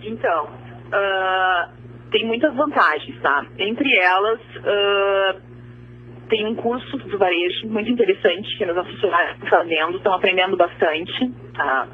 Então, 0.02 0.44
uh, 0.44 1.70
tem 2.10 2.26
muitas 2.26 2.54
vantagens, 2.54 3.20
tá? 3.20 3.44
Entre 3.58 3.94
elas, 3.96 4.40
uh, 4.40 5.40
tem 6.28 6.46
um 6.46 6.54
curso 6.54 6.96
do 6.96 7.18
varejo 7.18 7.68
muito 7.68 7.90
interessante 7.90 8.56
que 8.56 8.64
meus 8.64 8.86
funcionários 8.88 9.34
estão 9.34 9.48
fazendo, 9.48 9.96
estão 9.96 10.14
aprendendo 10.14 10.56
bastante. 10.56 11.30
Tá? 11.54 11.88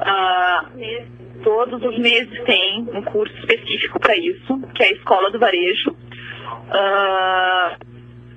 Uh, 0.00 1.42
todos 1.42 1.82
os 1.82 1.98
meses 1.98 2.42
tem 2.44 2.88
um 2.92 3.02
curso 3.02 3.34
específico 3.38 4.00
para 4.00 4.16
isso, 4.16 4.60
que 4.74 4.82
é 4.82 4.86
a 4.86 4.92
Escola 4.92 5.30
do 5.30 5.38
Varejo. 5.38 5.90
Uh, 5.90 7.91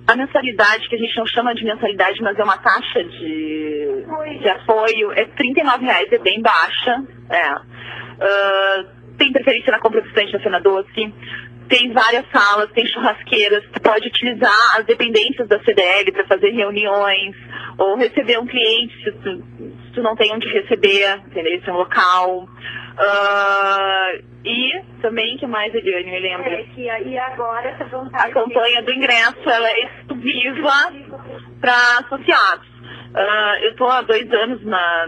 a 0.08 0.16
mensalidade, 0.16 0.88
que 0.88 0.96
a 0.96 1.00
gente 1.00 1.18
não 1.18 1.26
chama 1.26 1.54
de 1.56 1.64
mensalidade, 1.64 2.22
mas 2.22 2.38
é 2.38 2.44
uma 2.44 2.58
taxa 2.58 3.04
de, 3.04 4.06
de 4.40 4.50
apoio, 4.50 5.12
é 5.14 5.24
R$ 5.24 5.54
reais, 5.82 6.12
é 6.12 6.20
bem 6.20 6.42
baixa. 6.42 7.04
É. 7.30 7.56
Uh, 7.56 9.06
tem 9.18 9.32
preferência 9.32 9.72
na 9.72 9.80
compra 9.80 10.02
do 10.02 10.08
estante 10.08 10.34
da 10.34 10.40
Fena 10.40 10.62
Doce. 10.62 11.14
Tem 11.68 11.92
várias 11.92 12.26
salas, 12.32 12.72
tem 12.72 12.86
churrasqueiras, 12.88 13.64
pode 13.82 14.08
utilizar 14.08 14.80
as 14.80 14.86
dependências 14.86 15.48
da 15.48 15.60
CDL 15.64 16.12
para 16.12 16.28
fazer 16.28 16.52
reuniões, 16.52 17.36
ou 17.78 17.96
receber 17.98 18.40
um 18.40 18.46
cliente 18.46 18.96
se 19.04 19.12
tu, 19.12 19.38
se 19.38 19.92
tu 19.94 20.02
não 20.04 20.16
tem 20.16 20.34
onde 20.34 20.48
receber, 20.48 21.22
entendeu? 21.28 21.54
Esse 21.56 21.70
é 21.70 21.74
um 21.74 21.78
local. 21.78 22.48
Uh, 22.96 24.24
e 24.46 24.82
também, 25.02 25.38
que 25.38 25.46
mais, 25.46 25.74
Eliane, 25.74 26.12
me 26.12 26.20
lembra? 26.20 26.54
É, 26.54 26.64
que, 26.64 26.82
e 26.82 27.18
agora 27.18 27.70
essa 27.70 27.86
vontade 27.86 28.30
A 28.30 28.32
campanha 28.32 28.82
do 28.84 28.92
ingresso, 28.94 29.50
ela 29.50 29.68
é 29.68 29.86
exclusiva 29.86 30.94
para 31.60 32.00
associados. 32.00 32.68
Uh, 33.16 33.64
eu 33.64 33.72
estou 33.72 33.88
há 33.88 34.02
dois 34.02 34.30
anos 34.30 34.62
na, 34.66 35.08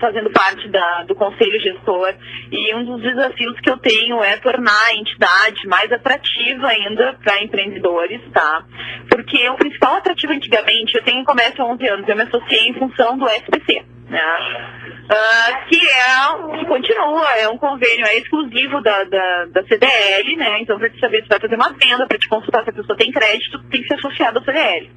fazendo 0.00 0.28
parte 0.32 0.68
da, 0.70 1.04
do 1.04 1.14
conselho 1.14 1.60
gestor 1.60 2.12
e 2.50 2.74
um 2.74 2.84
dos 2.84 3.00
desafios 3.00 3.60
que 3.60 3.70
eu 3.70 3.76
tenho 3.76 4.20
é 4.24 4.36
tornar 4.38 4.86
a 4.86 4.94
entidade 4.94 5.68
mais 5.68 5.92
atrativa 5.92 6.66
ainda 6.66 7.16
para 7.22 7.40
empreendedores, 7.40 8.20
tá? 8.32 8.64
Porque 9.08 9.48
o 9.48 9.54
principal 9.54 9.94
atrativo 9.94 10.32
antigamente, 10.32 10.96
eu 10.96 11.04
tenho 11.04 11.24
comércio 11.24 11.62
há 11.62 11.66
11 11.68 11.88
anos, 11.90 12.08
eu 12.08 12.16
me 12.16 12.22
associei 12.22 12.68
em 12.68 12.74
função 12.74 13.16
do 13.16 13.28
SPC, 13.28 13.84
né? 14.08 14.82
Uh, 15.04 15.68
que 15.68 15.78
é 15.78 16.58
que 16.58 16.66
continua, 16.66 17.28
é 17.38 17.48
um 17.48 17.58
convênio 17.58 18.04
é 18.06 18.18
exclusivo 18.18 18.80
da, 18.80 19.04
da, 19.04 19.44
da 19.46 19.62
CDL, 19.62 20.36
né? 20.36 20.60
Então, 20.60 20.76
para 20.76 20.90
te 20.90 20.98
saber 20.98 21.22
se 21.22 21.28
vai 21.28 21.38
fazer 21.38 21.54
uma 21.54 21.72
venda, 21.72 22.04
para 22.04 22.18
te 22.18 22.28
consultar 22.28 22.64
se 22.64 22.70
a 22.70 22.72
pessoa 22.72 22.96
tem 22.96 23.12
crédito, 23.12 23.62
tem 23.70 23.80
que 23.82 23.86
ser 23.86 23.94
associado 23.94 24.40
à 24.40 24.42
CDL. 24.42 24.90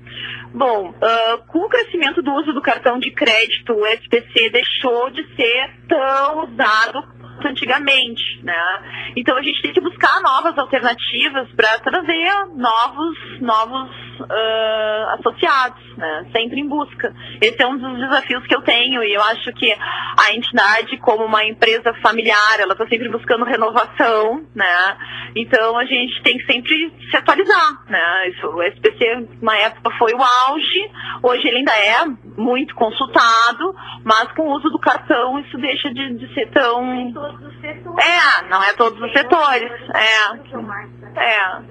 Bom, 0.53 0.89
uh, 0.89 1.45
com 1.47 1.59
o 1.59 1.69
crescimento 1.69 2.21
do 2.21 2.33
uso 2.33 2.53
do 2.53 2.61
cartão 2.61 2.97
de 2.97 3.11
crédito, 3.11 3.73
o 3.73 3.85
SPC 3.85 4.49
deixou 4.49 5.09
de 5.09 5.23
ser 5.35 5.71
tão 5.87 6.45
usado 6.45 7.03
antigamente, 7.43 8.39
né? 8.43 9.13
Então 9.15 9.37
a 9.37 9.41
gente 9.41 9.61
tem 9.61 9.73
que 9.73 9.81
buscar 9.81 10.21
novas 10.21 10.57
alternativas 10.57 11.49
para 11.55 11.79
trazer 11.79 12.31
novos, 12.55 13.41
novos 13.41 13.89
uh, 14.21 15.09
associados, 15.19 15.97
né? 15.97 16.25
Sempre 16.31 16.59
em 16.59 16.67
busca. 16.67 17.13
Esse 17.41 17.61
é 17.61 17.67
um 17.67 17.77
dos 17.77 17.99
desafios 17.99 18.45
que 18.47 18.55
eu 18.55 18.61
tenho 18.61 19.03
e 19.03 19.13
eu 19.13 19.21
acho 19.21 19.51
que 19.53 19.71
a 19.73 20.33
entidade, 20.33 20.97
como 20.97 21.25
uma 21.25 21.43
empresa 21.43 21.93
familiar, 22.01 22.59
ela 22.59 22.73
está 22.73 22.87
sempre 22.87 23.09
buscando 23.09 23.45
renovação, 23.45 24.45
né? 24.53 24.97
Então 25.35 25.77
a 25.77 25.85
gente 25.85 26.21
tem 26.23 26.37
que 26.37 26.45
sempre 26.45 26.93
se 27.09 27.17
atualizar, 27.17 27.83
né? 27.89 28.29
Isso, 28.29 28.47
o 28.47 28.63
SPC, 28.63 29.27
uma 29.41 29.57
época 29.57 29.91
foi 29.97 30.13
o 30.13 30.23
auge, 30.23 30.91
hoje 31.21 31.47
ele 31.47 31.57
ainda 31.57 31.73
é 31.73 32.05
muito 32.37 32.73
consultado, 32.75 33.75
mas 34.03 34.31
com 34.31 34.43
o 34.43 34.55
uso 34.55 34.69
do 34.69 34.79
cartão 34.79 35.39
isso 35.39 35.57
deixa 35.57 35.93
de, 35.93 36.15
de 36.15 36.33
ser 36.33 36.49
tão 36.51 37.11
todos 37.31 37.47
os 37.47 37.61
setores. 37.61 38.05
é, 38.05 38.47
não 38.49 38.63
é 38.63 38.73
todos 38.73 39.01
os 39.01 39.11
setores. 39.11 39.71
É. 39.93 41.21
É. 41.21 41.61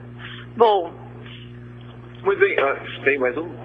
Bom, 0.56 0.92
Muito 2.22 2.38
bem, 2.40 2.58
ah, 2.58 2.76
tem 3.04 3.18
mais 3.18 3.36
um? 3.36 3.63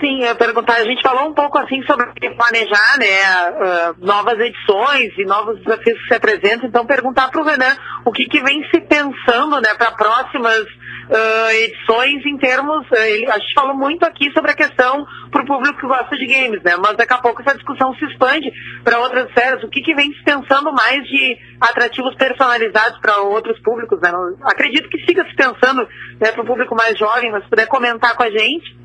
Sim, 0.00 0.20
eu 0.20 0.26
ia 0.28 0.34
perguntar, 0.34 0.76
a 0.76 0.84
gente 0.84 1.02
falou 1.02 1.28
um 1.28 1.34
pouco 1.34 1.58
assim 1.58 1.82
sobre 1.84 2.06
planejar, 2.36 2.98
né, 2.98 3.22
ah, 3.24 3.94
novas 3.98 4.38
edições 4.40 5.12
e 5.18 5.24
novos 5.24 5.58
desafios 5.62 5.98
que 6.00 6.08
se 6.08 6.14
apresentam, 6.14 6.68
então 6.68 6.86
perguntar 6.86 7.30
para 7.30 7.40
o 7.40 7.44
Renan 7.44 7.76
o 8.04 8.10
que, 8.12 8.24
que 8.26 8.40
vem 8.42 8.62
se 8.70 8.80
pensando, 8.80 9.60
né, 9.60 9.74
para 9.76 9.92
próximas 9.92 10.64
ah, 11.12 11.54
edições 11.54 12.24
em 12.24 12.36
termos, 12.38 12.86
ele- 12.92 13.30
a 13.30 13.38
gente 13.38 13.54
falou 13.54 13.76
muito 13.76 14.04
aqui 14.04 14.30
sobre 14.32 14.52
a 14.52 14.54
questão 14.56 15.06
para 15.30 15.42
o 15.42 15.46
público 15.46 15.78
que 15.80 15.86
gosta 15.86 16.16
de 16.16 16.26
games, 16.26 16.62
né, 16.62 16.76
mas 16.76 16.96
daqui 16.96 17.12
a 17.12 17.18
pouco 17.18 17.42
essa 17.42 17.54
discussão 17.54 17.94
se 17.94 18.04
expande 18.06 18.50
para 18.82 18.98
outras 19.00 19.32
séries, 19.34 19.62
o 19.62 19.68
que, 19.68 19.82
que 19.82 19.94
vem 19.94 20.12
se 20.12 20.22
pensando 20.24 20.72
mais 20.72 21.02
de 21.04 21.36
atrativos 21.60 22.14
personalizados 22.16 22.98
para 23.00 23.18
outros 23.18 23.58
públicos, 23.60 24.00
né, 24.00 24.10
acredito 24.44 24.88
que 24.88 25.04
siga 25.04 25.24
se 25.24 25.34
pensando, 25.34 25.86
né, 26.20 26.32
para 26.32 26.42
o 26.42 26.46
público 26.46 26.74
mais 26.74 26.98
jovem, 26.98 27.30
mas 27.30 27.44
se 27.44 27.50
puder 27.50 27.66
comentar 27.66 28.14
com 28.16 28.22
a 28.22 28.30
gente. 28.30 28.80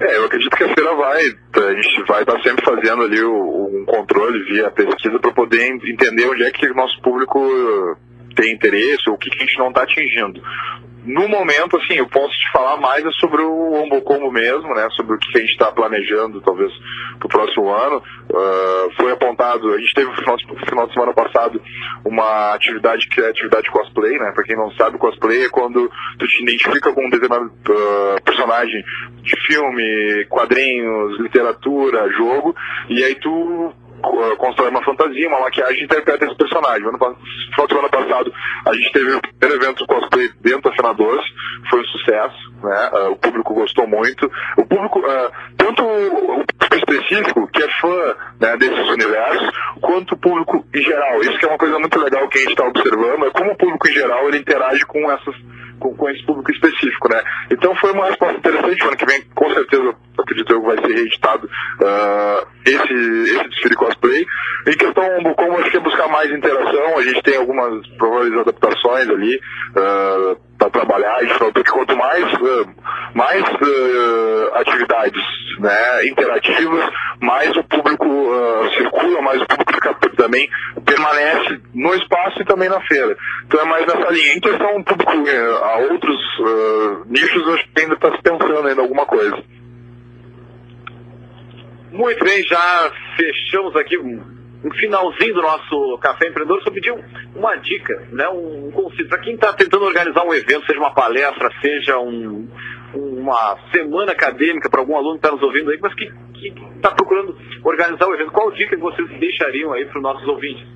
É, 0.00 0.16
eu 0.16 0.24
acredito 0.24 0.56
que 0.56 0.64
a 0.64 0.74
feira 0.74 0.94
vai, 0.94 1.20
a 1.26 1.74
gente 1.74 2.02
vai 2.08 2.22
estar 2.22 2.40
sempre 2.42 2.64
fazendo 2.64 3.02
ali 3.02 3.22
um 3.22 3.84
controle 3.86 4.42
via 4.44 4.70
pesquisa 4.70 5.18
para 5.18 5.30
poder 5.32 5.66
en- 5.68 5.90
entender 5.90 6.26
onde 6.26 6.42
é 6.42 6.50
que 6.50 6.66
o 6.70 6.74
nosso 6.74 7.00
público 7.02 7.38
tem 8.34 8.52
interesse 8.52 9.08
ou 9.08 9.14
o 9.14 9.18
que, 9.18 9.28
que 9.28 9.36
a 9.36 9.46
gente 9.46 9.58
não 9.58 9.68
está 9.68 9.82
atingindo. 9.82 10.40
No 11.04 11.28
momento, 11.28 11.78
assim, 11.78 11.94
eu 11.94 12.06
posso 12.06 12.32
te 12.32 12.52
falar 12.52 12.76
mais 12.76 13.04
é 13.04 13.10
sobre 13.12 13.42
o 13.42 13.72
Ombocombo 13.82 14.30
mesmo, 14.30 14.74
né? 14.74 14.88
Sobre 14.90 15.16
o 15.16 15.18
que 15.18 15.38
a 15.38 15.40
gente 15.40 15.52
está 15.52 15.72
planejando, 15.72 16.40
talvez, 16.42 16.70
para 17.18 17.26
o 17.26 17.28
próximo 17.28 17.70
ano. 17.70 18.02
Ah, 18.34 18.88
foi 18.96 19.12
apontado, 19.12 19.72
a 19.72 19.78
gente 19.78 19.94
teve 19.94 20.10
no 20.10 20.16
final, 20.16 20.36
final 20.68 20.86
de 20.86 20.92
semana 20.92 21.14
passado 21.14 21.60
uma 22.04 22.54
atividade 22.54 23.08
que 23.08 23.20
é 23.20 23.26
a 23.26 23.30
atividade 23.30 23.70
cosplay, 23.70 24.18
né? 24.18 24.30
Para 24.32 24.44
quem 24.44 24.56
não 24.56 24.70
sabe, 24.72 24.98
cosplay 24.98 25.44
é 25.44 25.48
quando 25.48 25.90
tu 26.18 26.26
te 26.26 26.42
identifica 26.42 26.92
com 26.92 27.06
um 27.06 27.10
determinado 27.10 27.50
ah, 27.68 28.20
personagem 28.22 28.84
de 29.22 29.36
filme, 29.46 30.26
quadrinhos, 30.28 31.18
literatura, 31.20 32.10
jogo, 32.12 32.54
e 32.88 33.02
aí 33.02 33.14
tu 33.14 33.30
uh, 33.30 33.74
constrói 34.38 34.70
uma 34.70 34.82
fantasia, 34.84 35.28
uma 35.28 35.40
maquiagem 35.40 35.80
e 35.80 35.84
interpreta 35.84 36.24
esse 36.26 36.36
personagem. 36.36 36.86
Ano, 36.88 36.98
pa- 36.98 37.14
final 37.50 37.66
de 37.66 37.74
semana 37.74 37.88
passado, 37.88 38.32
a 38.66 38.74
gente 38.74 38.92
teve 38.92 39.12
o 39.14 39.20
primeiro 39.20 39.62
evento 39.62 39.86
cosplay 39.86 40.30
dentro 40.40 40.62
da 40.70 40.72
Fena 40.76 40.94
Doce, 40.94 41.28
foi 41.68 41.80
um 41.80 41.84
sucesso, 41.84 42.52
né? 42.62 42.90
Uh, 42.92 43.10
o 43.12 43.16
público 43.16 43.54
gostou 43.54 43.86
muito. 43.86 44.30
O 44.56 44.64
público, 44.66 44.98
uh, 45.00 45.32
tanto 45.56 45.82
o 45.84 46.44
público 46.46 46.74
específico, 46.74 47.48
que 47.52 47.62
é 47.62 47.68
fã 47.80 48.14
né, 48.40 48.56
desses 48.56 48.88
universos, 48.88 49.50
quanto 49.80 50.14
o 50.14 50.18
público 50.18 50.64
em 50.74 50.82
geral. 50.82 51.20
Isso 51.22 51.38
que 51.38 51.44
é 51.44 51.48
uma 51.48 51.58
coisa 51.58 51.78
muito 51.78 51.98
legal 51.98 52.28
que 52.28 52.38
a 52.38 52.40
gente 52.42 52.50
está 52.52 52.64
observando, 52.66 53.26
é 53.26 53.30
como 53.30 53.52
o 53.52 53.56
público 53.56 53.88
em 53.88 53.92
geral 53.92 54.28
ele 54.28 54.38
interage 54.38 54.84
com 54.86 55.10
essas 55.10 55.34
com, 55.80 55.94
com 55.94 56.08
esse 56.10 56.24
público 56.24 56.52
específico, 56.52 57.08
né? 57.08 57.20
Então 57.50 57.74
foi 57.76 57.92
uma 57.92 58.06
resposta 58.06 58.36
interessante, 58.36 58.84
ano 58.84 58.96
que 58.96 59.06
vem 59.06 59.22
com 59.34 59.52
certeza 59.52 59.94
acredito 60.18 60.52
eu 60.52 60.62
vai 60.62 60.76
ser 60.76 60.92
reeditado 60.92 61.48
ah, 61.82 62.46
esse, 62.64 62.94
esse 62.94 63.48
desfile 63.48 63.74
cosplay. 63.74 64.26
Em 64.66 64.76
questão 64.76 65.22
do 65.22 65.34
como 65.34 65.58
acho 65.58 65.70
que 65.70 65.76
é 65.78 65.80
buscar 65.80 66.08
mais 66.08 66.30
interação, 66.30 66.98
a 66.98 67.02
gente 67.02 67.22
tem 67.22 67.36
algumas 67.36 67.86
prováveis 67.96 68.38
adaptações 68.38 69.08
ali 69.08 69.40
para 69.72 70.70
trabalhar, 70.70 71.16
a 71.16 71.24
gente 71.24 71.52
que 71.52 71.70
quanto 71.70 71.96
mais, 71.96 72.24
ah, 72.24 72.66
mais 73.14 73.42
ah, 73.42 74.60
atividades 74.60 75.22
né, 75.58 76.06
interativas, 76.06 76.90
mais 77.20 77.56
o 77.56 77.64
público 77.64 78.04
ah, 78.04 78.70
circula, 78.76 79.22
mais 79.22 79.40
o 79.40 79.46
público 79.46 79.72
fica, 79.72 79.94
também 80.16 80.48
permanece 80.84 81.60
no 81.74 81.94
espaço 81.94 82.42
e 82.42 82.44
também 82.44 82.68
na 82.68 82.80
feira. 82.82 83.16
Então 83.46 83.60
é 83.60 83.64
mais 83.64 83.86
nessa 83.86 84.12
linha. 84.12 84.34
Em 84.34 84.40
questão 84.40 84.82
público 84.82 85.12
eh, 85.26 85.58
a 85.62 85.78
outros 85.90 86.20
ah, 86.40 87.02
nichos, 87.06 87.48
acho 87.54 87.68
que 87.72 87.80
ainda 87.80 87.94
está 87.94 88.10
se 88.14 88.22
pensando 88.22 88.68
ainda 88.68 88.82
alguma 88.82 89.06
coisa. 89.06 89.42
Muito 91.92 92.24
bem, 92.24 92.42
já 92.44 92.92
fechamos 93.16 93.74
aqui 93.76 93.96
um 94.64 94.70
finalzinho 94.72 95.34
do 95.34 95.42
nosso 95.42 95.98
Café 95.98 96.28
Empreendedor. 96.28 96.62
Só 96.62 96.70
pedir 96.70 96.92
um- 96.92 97.02
uma 97.34 97.56
dica, 97.56 98.06
né, 98.12 98.28
um 98.28 98.70
conselho 98.70 99.08
para 99.08 99.18
quem 99.18 99.34
está 99.34 99.52
tentando 99.52 99.84
organizar 99.84 100.24
um 100.24 100.34
evento, 100.34 100.66
seja 100.66 100.78
uma 100.78 100.94
palestra, 100.94 101.50
seja 101.60 101.98
um- 101.98 102.48
uma 102.94 103.56
semana 103.72 104.12
acadêmica 104.12 104.68
para 104.68 104.80
algum 104.80 104.96
aluno 104.96 105.12
que 105.12 105.26
está 105.26 105.30
nos 105.30 105.42
ouvindo 105.42 105.70
aí, 105.70 105.78
mas 105.80 105.94
que 105.94 106.10
está 106.76 106.90
procurando 106.90 107.36
organizar 107.64 108.06
o 108.06 108.14
evento. 108.14 108.32
Qual 108.32 108.50
dica 108.50 108.76
vocês 108.76 109.08
deixariam 109.18 109.72
aí 109.72 109.84
para 109.86 109.98
os 109.98 110.02
nossos 110.02 110.26
ouvintes? 110.26 110.66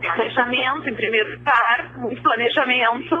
Planejamento, 0.00 0.88
em 0.88 0.94
primeiro 0.94 1.30
lugar, 1.30 1.92
muito 1.98 2.22
planejamento. 2.22 3.14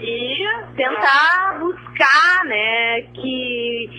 E 0.00 0.74
tentar 0.76 1.58
buscar, 1.58 2.44
né, 2.46 3.02
que 3.14 3.90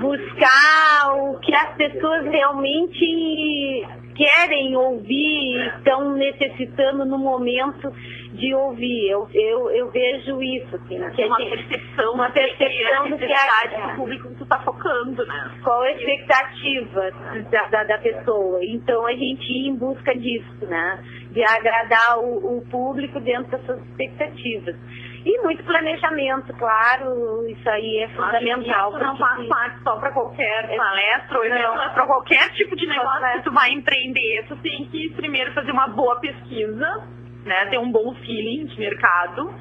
buscar 0.00 1.14
o 1.16 1.38
que 1.40 1.54
as 1.54 1.74
pessoas 1.76 2.24
realmente 2.26 3.86
querem 4.14 4.76
ouvir 4.76 5.56
e 5.56 5.66
estão 5.76 6.14
necessitando 6.14 7.04
no 7.04 7.18
momento 7.18 7.92
de 8.32 8.54
ouvir. 8.54 9.10
Eu, 9.10 9.28
eu, 9.32 9.70
eu 9.70 9.90
vejo 9.90 10.42
isso, 10.42 10.76
assim, 10.76 10.98
que 11.10 11.22
a 11.22 11.26
uma 11.26 11.38
gente- 11.38 11.50
percepção, 11.50 12.14
uma 12.14 12.30
percepção 12.30 13.10
do 13.10 13.18
que 13.18 13.26
necessidade 13.26 13.74
a, 13.74 13.86
do 13.86 13.96
público 13.96 14.28
que 14.28 14.34
tu 14.36 14.46
tá 14.46 14.58
focando, 14.60 15.24
né? 15.26 15.50
qual 15.62 15.82
a 15.82 15.90
expectativa 15.92 17.10
da, 17.50 17.66
da, 17.68 17.84
da 17.84 17.98
pessoa. 17.98 18.58
Então 18.64 19.06
a 19.06 19.12
gente 19.12 19.44
ir 19.52 19.68
em 19.68 19.76
busca 19.76 20.14
disso, 20.16 20.66
né? 20.66 21.02
De 21.30 21.42
agradar 21.42 22.18
o, 22.18 22.58
o 22.58 22.62
público 22.70 23.18
dentro 23.20 23.56
dessas 23.56 23.80
expectativas. 23.86 24.76
E 25.24 25.40
muito 25.40 25.64
planejamento, 25.64 26.52
claro, 26.58 27.48
isso 27.48 27.68
aí 27.68 27.98
é 28.00 28.08
fundamental. 28.08 28.90
Isso 28.90 28.98
não 28.98 29.16
faz 29.16 29.48
parte 29.48 29.82
só 29.82 29.96
para 29.96 30.12
qualquer 30.12 30.76
palestra 30.76 31.38
ou 31.38 31.74
mas 31.76 31.92
para 31.92 32.06
qualquer 32.06 32.50
tipo 32.52 32.76
de 32.76 32.86
negócio 32.86 33.32
que 33.32 33.42
tu 33.44 33.52
vai 33.52 33.70
empreender, 33.70 34.44
tu 34.48 34.56
tem 34.56 34.84
que 34.86 35.08
primeiro 35.16 35.52
fazer 35.54 35.72
uma 35.72 35.88
boa 35.88 36.20
pesquisa, 36.20 37.08
né? 37.44 37.66
Ter 37.70 37.78
um 37.78 37.90
bom 37.90 38.14
feeling 38.16 38.66
de 38.66 38.78
mercado. 38.78 39.54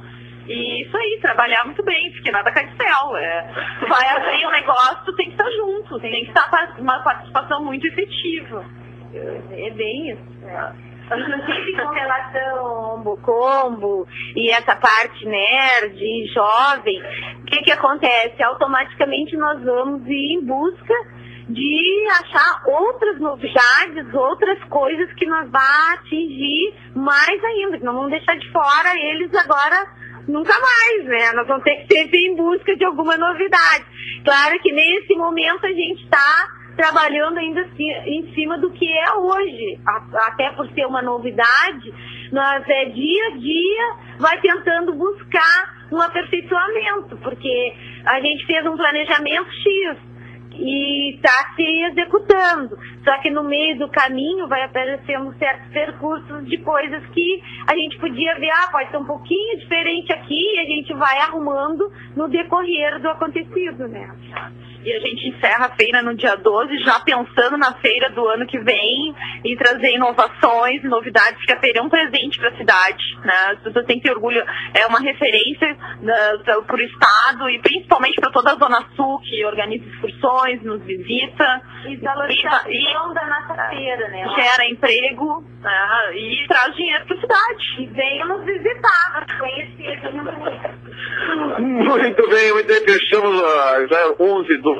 E 0.47 0.81
isso 0.83 0.97
aí, 0.97 1.19
trabalhar 1.21 1.63
muito 1.63 1.81
bem, 1.83 2.11
porque 2.11 2.29
nada 2.29 2.51
cai 2.51 2.67
do 2.67 2.75
céu. 2.75 3.15
É. 3.15 3.47
Tu 3.79 3.87
vai 3.87 4.05
abrir 4.17 4.45
um 4.45 4.51
negócio, 4.51 5.05
tu 5.05 5.15
tem 5.15 5.27
que 5.27 5.31
estar 5.31 5.49
junto, 5.51 5.97
tem 6.01 6.25
que 6.25 6.31
estar 6.31 6.75
com 6.75 6.81
uma 6.81 6.99
participação 7.03 7.63
muito 7.63 7.87
efetiva. 7.87 8.65
É 9.13 9.69
bem 9.69 10.09
isso. 10.09 10.45
É. 10.45 10.92
Com 11.09 11.89
relação 11.91 12.83
combo 13.23 14.07
e 14.35 14.49
essa 14.51 14.75
parte 14.75 15.25
nerd, 15.25 16.27
jovem, 16.33 17.01
o 17.41 17.45
que, 17.45 17.61
que 17.61 17.71
acontece? 17.71 18.41
Automaticamente 18.43 19.35
nós 19.37 19.61
vamos 19.63 20.05
ir 20.07 20.33
em 20.33 20.45
busca 20.45 20.93
de 21.49 22.07
achar 22.21 22.63
outras 22.65 23.19
novidades, 23.19 24.13
outras 24.13 24.63
coisas 24.65 25.11
que 25.13 25.25
nós 25.25 25.49
vá 25.49 25.93
atingir 25.93 26.73
mais 26.95 27.43
ainda, 27.43 27.77
não 27.79 27.95
vamos 27.95 28.11
deixar 28.11 28.37
de 28.37 28.49
fora 28.51 28.95
eles 28.95 29.33
agora 29.35 29.85
nunca 30.27 30.53
mais, 30.53 31.05
né? 31.05 31.33
Nós 31.33 31.47
vamos 31.47 31.63
ter 31.63 31.75
que 31.77 31.93
sempre 31.93 32.27
em 32.27 32.35
busca 32.35 32.75
de 32.75 32.85
alguma 32.85 33.17
novidade. 33.17 33.85
Claro 34.23 34.57
que 34.59 34.71
nesse 34.71 35.13
momento 35.15 35.65
a 35.65 35.71
gente 35.73 36.03
está 36.03 36.47
trabalhando 36.75 37.37
ainda 37.37 37.61
assim, 37.61 37.89
em 38.05 38.33
cima 38.33 38.57
do 38.57 38.71
que 38.71 38.91
é 38.91 39.13
hoje, 39.13 39.79
até 40.27 40.51
por 40.51 40.67
ser 40.71 40.85
uma 40.85 41.01
novidade, 41.01 41.93
nós 42.31 42.63
é 42.67 42.85
dia 42.85 43.27
a 43.27 43.37
dia 43.37 43.95
vai 44.19 44.39
tentando 44.41 44.93
buscar 44.93 45.87
um 45.91 46.01
aperfeiçoamento, 46.01 47.17
porque 47.17 47.73
a 48.05 48.19
gente 48.19 48.45
fez 48.45 48.65
um 48.65 48.75
planejamento 48.75 49.49
X, 49.51 50.13
e 50.55 51.15
está 51.15 51.53
se 51.55 51.63
executando. 51.63 52.77
Só 53.03 53.17
que 53.19 53.29
no 53.29 53.43
meio 53.43 53.77
do 53.79 53.89
caminho 53.89 54.47
vai 54.47 54.63
aparecendo 54.63 55.33
certos 55.37 55.67
percursos 55.71 56.45
de 56.47 56.57
coisas 56.59 57.03
que 57.07 57.43
a 57.67 57.75
gente 57.75 57.97
podia 57.97 58.35
ver, 58.35 58.49
ah, 58.51 58.69
pode 58.71 58.89
ser 58.91 58.97
um 58.97 59.05
pouquinho 59.05 59.59
diferente 59.59 60.11
aqui, 60.13 60.55
e 60.55 60.59
a 60.59 60.65
gente 60.65 60.93
vai 60.93 61.17
arrumando 61.19 61.91
no 62.15 62.27
decorrer 62.27 62.99
do 62.99 63.09
acontecido, 63.09 63.87
né? 63.87 64.09
E 64.83 64.93
a 64.93 64.99
gente 64.99 65.29
encerra 65.29 65.67
a 65.67 65.75
feira 65.75 66.01
no 66.01 66.15
dia 66.15 66.35
12, 66.35 66.77
já 66.79 66.99
pensando 66.99 67.57
na 67.57 67.73
feira 67.75 68.09
do 68.09 68.27
ano 68.27 68.45
que 68.45 68.59
vem 68.59 69.15
e 69.45 69.55
trazer 69.55 69.93
inovações, 69.93 70.83
novidades 70.83 71.43
que 71.45 71.55
teriam 71.55 71.89
presente 71.89 72.37
para 72.39 72.49
a 72.49 72.57
cidade. 72.57 73.03
Né? 73.23 73.33
As 73.51 73.59
pessoas 73.59 73.85
têm 73.85 73.97
que 73.99 74.03
ter 74.03 74.11
orgulho, 74.11 74.43
é 74.73 74.85
uma 74.85 74.99
referência 74.99 75.75
né, 76.01 76.37
para 76.45 76.75
o 76.75 76.81
Estado 76.81 77.49
e 77.49 77.59
principalmente 77.59 78.19
para 78.19 78.31
toda 78.31 78.51
a 78.51 78.55
Zona 78.55 78.85
Sul, 78.95 79.19
que 79.19 79.45
organiza 79.45 79.85
excursões, 79.85 80.61
nos 80.63 80.81
visita. 80.83 81.61
E 81.87 81.97
valorização 81.97 82.71
e, 82.71 83.13
da 83.13 83.25
nossa 83.27 83.69
feira, 83.69 84.07
né? 84.09 84.25
Gera 84.35 84.69
emprego 84.69 85.43
né? 85.61 86.15
e 86.15 86.45
traz 86.47 86.75
dinheiro 86.75 87.05
para 87.05 87.17
a 87.17 87.21
cidade. 87.21 87.81
E 87.81 87.87
venha 87.87 88.25
nos 88.25 88.45
visitar, 88.45 89.25
conhecer. 89.39 90.01
Muito 91.59 92.29
bem, 92.29 92.53
muito 92.53 92.67
bem. 92.67 92.83
Fechamos 92.85 93.35
já 93.89 94.15
11 94.19 94.57
do 94.57 94.72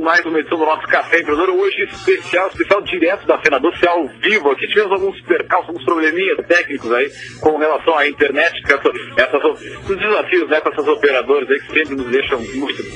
mais 0.00 0.24
uma 0.24 0.38
edição 0.38 0.56
do 0.58 0.64
nosso 0.64 0.86
Café 0.86 1.20
Empreendedor. 1.20 1.50
Hoje 1.50 1.82
especial, 1.84 2.48
especial 2.48 2.80
direto 2.82 3.26
da 3.26 3.40
Senador, 3.42 3.74
ao 3.86 4.06
vivo. 4.08 4.50
Aqui 4.50 4.66
tivemos 4.68 4.92
alguns 4.92 5.20
percalços, 5.22 5.68
alguns 5.68 5.84
probleminhas 5.84 6.38
técnicos 6.46 6.92
aí 6.92 7.10
com 7.40 7.58
relação 7.58 7.96
à 7.96 8.08
internet, 8.08 8.62
com 8.62 8.74
essa, 8.74 8.90
essas, 9.16 9.44
os 9.88 9.96
desafios 9.96 10.48
né, 10.48 10.60
com 10.60 10.68
essas 10.70 10.88
operadoras 10.88 11.48
aí 11.50 11.60
que 11.60 11.72
sempre 11.72 11.94
nos 11.96 12.10
deixam 12.10 12.40
muito. 12.40 12.82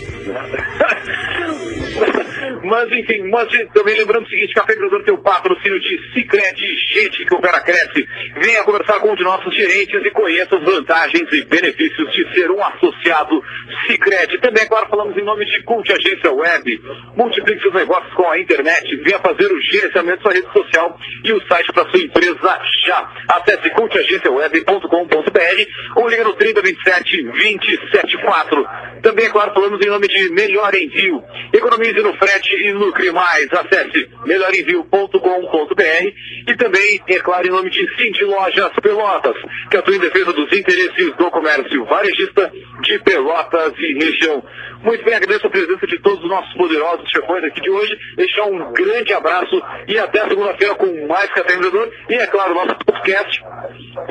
Mas 2.64 2.90
enfim, 2.92 3.28
mas 3.28 3.48
também 3.74 3.96
lembrando 3.96 4.24
o 4.24 4.28
seguinte, 4.28 4.54
Café 4.54 4.72
Empreendedor 4.72 5.04
tem 5.04 5.14
o 5.14 5.18
patrocínio 5.18 5.80
de 5.80 6.12
Cicred, 6.12 6.71
gente 6.92 7.24
que 7.24 7.34
opera 7.34 7.60
cresce. 7.60 8.06
Venha 8.36 8.62
conversar 8.64 9.00
com 9.00 9.12
um 9.12 9.14
de 9.14 9.22
nossos 9.22 9.54
gerentes 9.54 10.00
e 10.04 10.10
conheça 10.10 10.56
as 10.56 10.62
vantagens 10.62 11.28
e 11.32 11.44
benefícios 11.44 12.12
de 12.12 12.34
ser 12.34 12.50
um 12.50 12.62
associado 12.62 13.42
Cicred. 13.86 14.38
Também 14.38 14.64
agora 14.64 14.86
falamos 14.88 15.16
em 15.16 15.24
nome 15.24 15.44
de 15.46 15.62
Cult 15.62 15.90
Agência 15.92 16.32
Web. 16.32 16.80
Multiplique 17.16 17.62
seus 17.62 17.74
negócios 17.74 18.12
com 18.14 18.28
a 18.30 18.38
internet. 18.38 18.96
Venha 18.96 19.18
fazer 19.18 19.50
o 19.50 19.60
gerenciamento 19.60 20.18
da 20.18 20.22
sua 20.22 20.32
rede 20.32 20.52
social 20.52 20.98
e 21.24 21.32
o 21.32 21.40
site 21.46 21.72
para 21.72 21.90
sua 21.90 22.00
empresa 22.00 22.60
já. 22.86 23.10
Acesse 23.28 23.70
cultagenciaweb.com.br 23.70 25.66
ou 25.96 26.08
liga 26.08 26.24
no 26.24 26.34
3027 26.34 27.22
274. 27.22 28.66
Também, 29.02 29.28
claro, 29.30 29.52
falamos 29.52 29.84
em 29.84 29.88
nome 29.88 30.08
de 30.08 30.30
Melhor 30.30 30.74
Envio. 30.74 31.22
Economize 31.52 32.00
no 32.00 32.14
frete 32.14 32.54
e 32.54 32.72
lucre 32.72 33.10
mais. 33.10 33.48
Acesse 33.52 34.08
melhorenvio.com.br 34.24 36.12
e 36.46 36.56
também, 36.56 36.81
é 37.08 37.18
claro, 37.20 37.46
em 37.46 37.50
nome 37.50 37.70
de 37.70 37.86
Cindy 37.96 38.24
Lojas 38.24 38.72
Pelotas, 38.82 39.36
que 39.70 39.76
atua 39.76 39.94
em 39.94 40.00
defesa 40.00 40.32
dos 40.32 40.52
interesses 40.52 41.16
do 41.16 41.30
comércio 41.30 41.84
varejista 41.84 42.52
de 42.82 42.98
Pelotas 43.00 43.72
e 43.78 43.94
região. 43.94 44.42
Muito 44.82 45.04
bem, 45.04 45.14
agradeço 45.14 45.46
a 45.46 45.50
presença 45.50 45.86
de 45.86 45.98
todos 46.00 46.22
os 46.24 46.28
nossos 46.28 46.52
poderosos 46.54 47.08
chefões 47.08 47.44
aqui 47.44 47.60
de 47.60 47.70
hoje. 47.70 47.96
Deixar 48.16 48.44
um 48.46 48.72
grande 48.72 49.12
abraço 49.12 49.62
e 49.86 49.96
até 49.96 50.28
segunda-feira 50.28 50.74
com 50.74 51.06
mais 51.06 51.28
Café 51.30 51.54
Empreendedor. 51.54 51.88
E, 52.08 52.14
é 52.14 52.26
claro, 52.26 52.54
nosso 52.54 52.76
podcast 52.84 53.44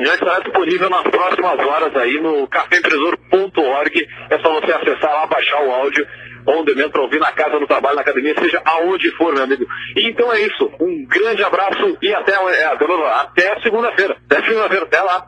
já 0.00 0.14
estará 0.14 0.40
disponível 0.40 0.88
nas 0.88 1.02
próximas 1.02 1.58
horas 1.58 1.94
aí 1.96 2.18
no 2.20 2.46
caféempreendedor.org. 2.48 4.08
É 4.30 4.38
só 4.38 4.60
você 4.60 4.72
acessar 4.72 5.12
lá, 5.12 5.26
baixar 5.26 5.62
o 5.62 5.70
áudio 5.70 6.06
on 6.46 6.64
demand 6.64 6.90
para 6.90 7.02
ouvir 7.02 7.20
na 7.20 7.32
casa, 7.32 7.58
no 7.58 7.66
trabalho, 7.66 7.96
na 7.96 8.02
academia, 8.02 8.34
seja 8.38 8.60
aonde 8.64 9.10
for, 9.12 9.34
meu 9.34 9.44
amigo. 9.44 9.66
E 9.96 10.08
então 10.08 10.32
é 10.32 10.40
isso. 10.42 10.70
Um 10.80 11.06
grande 11.06 11.42
abraço 11.42 11.96
e 12.00 12.14
até, 12.14 12.32
é, 12.32 12.64
até 12.64 13.60
segunda-feira. 13.60 14.16
Até 14.28 14.42
segunda-feira. 14.46 14.84
Até 14.84 15.00
lá. 15.00 15.26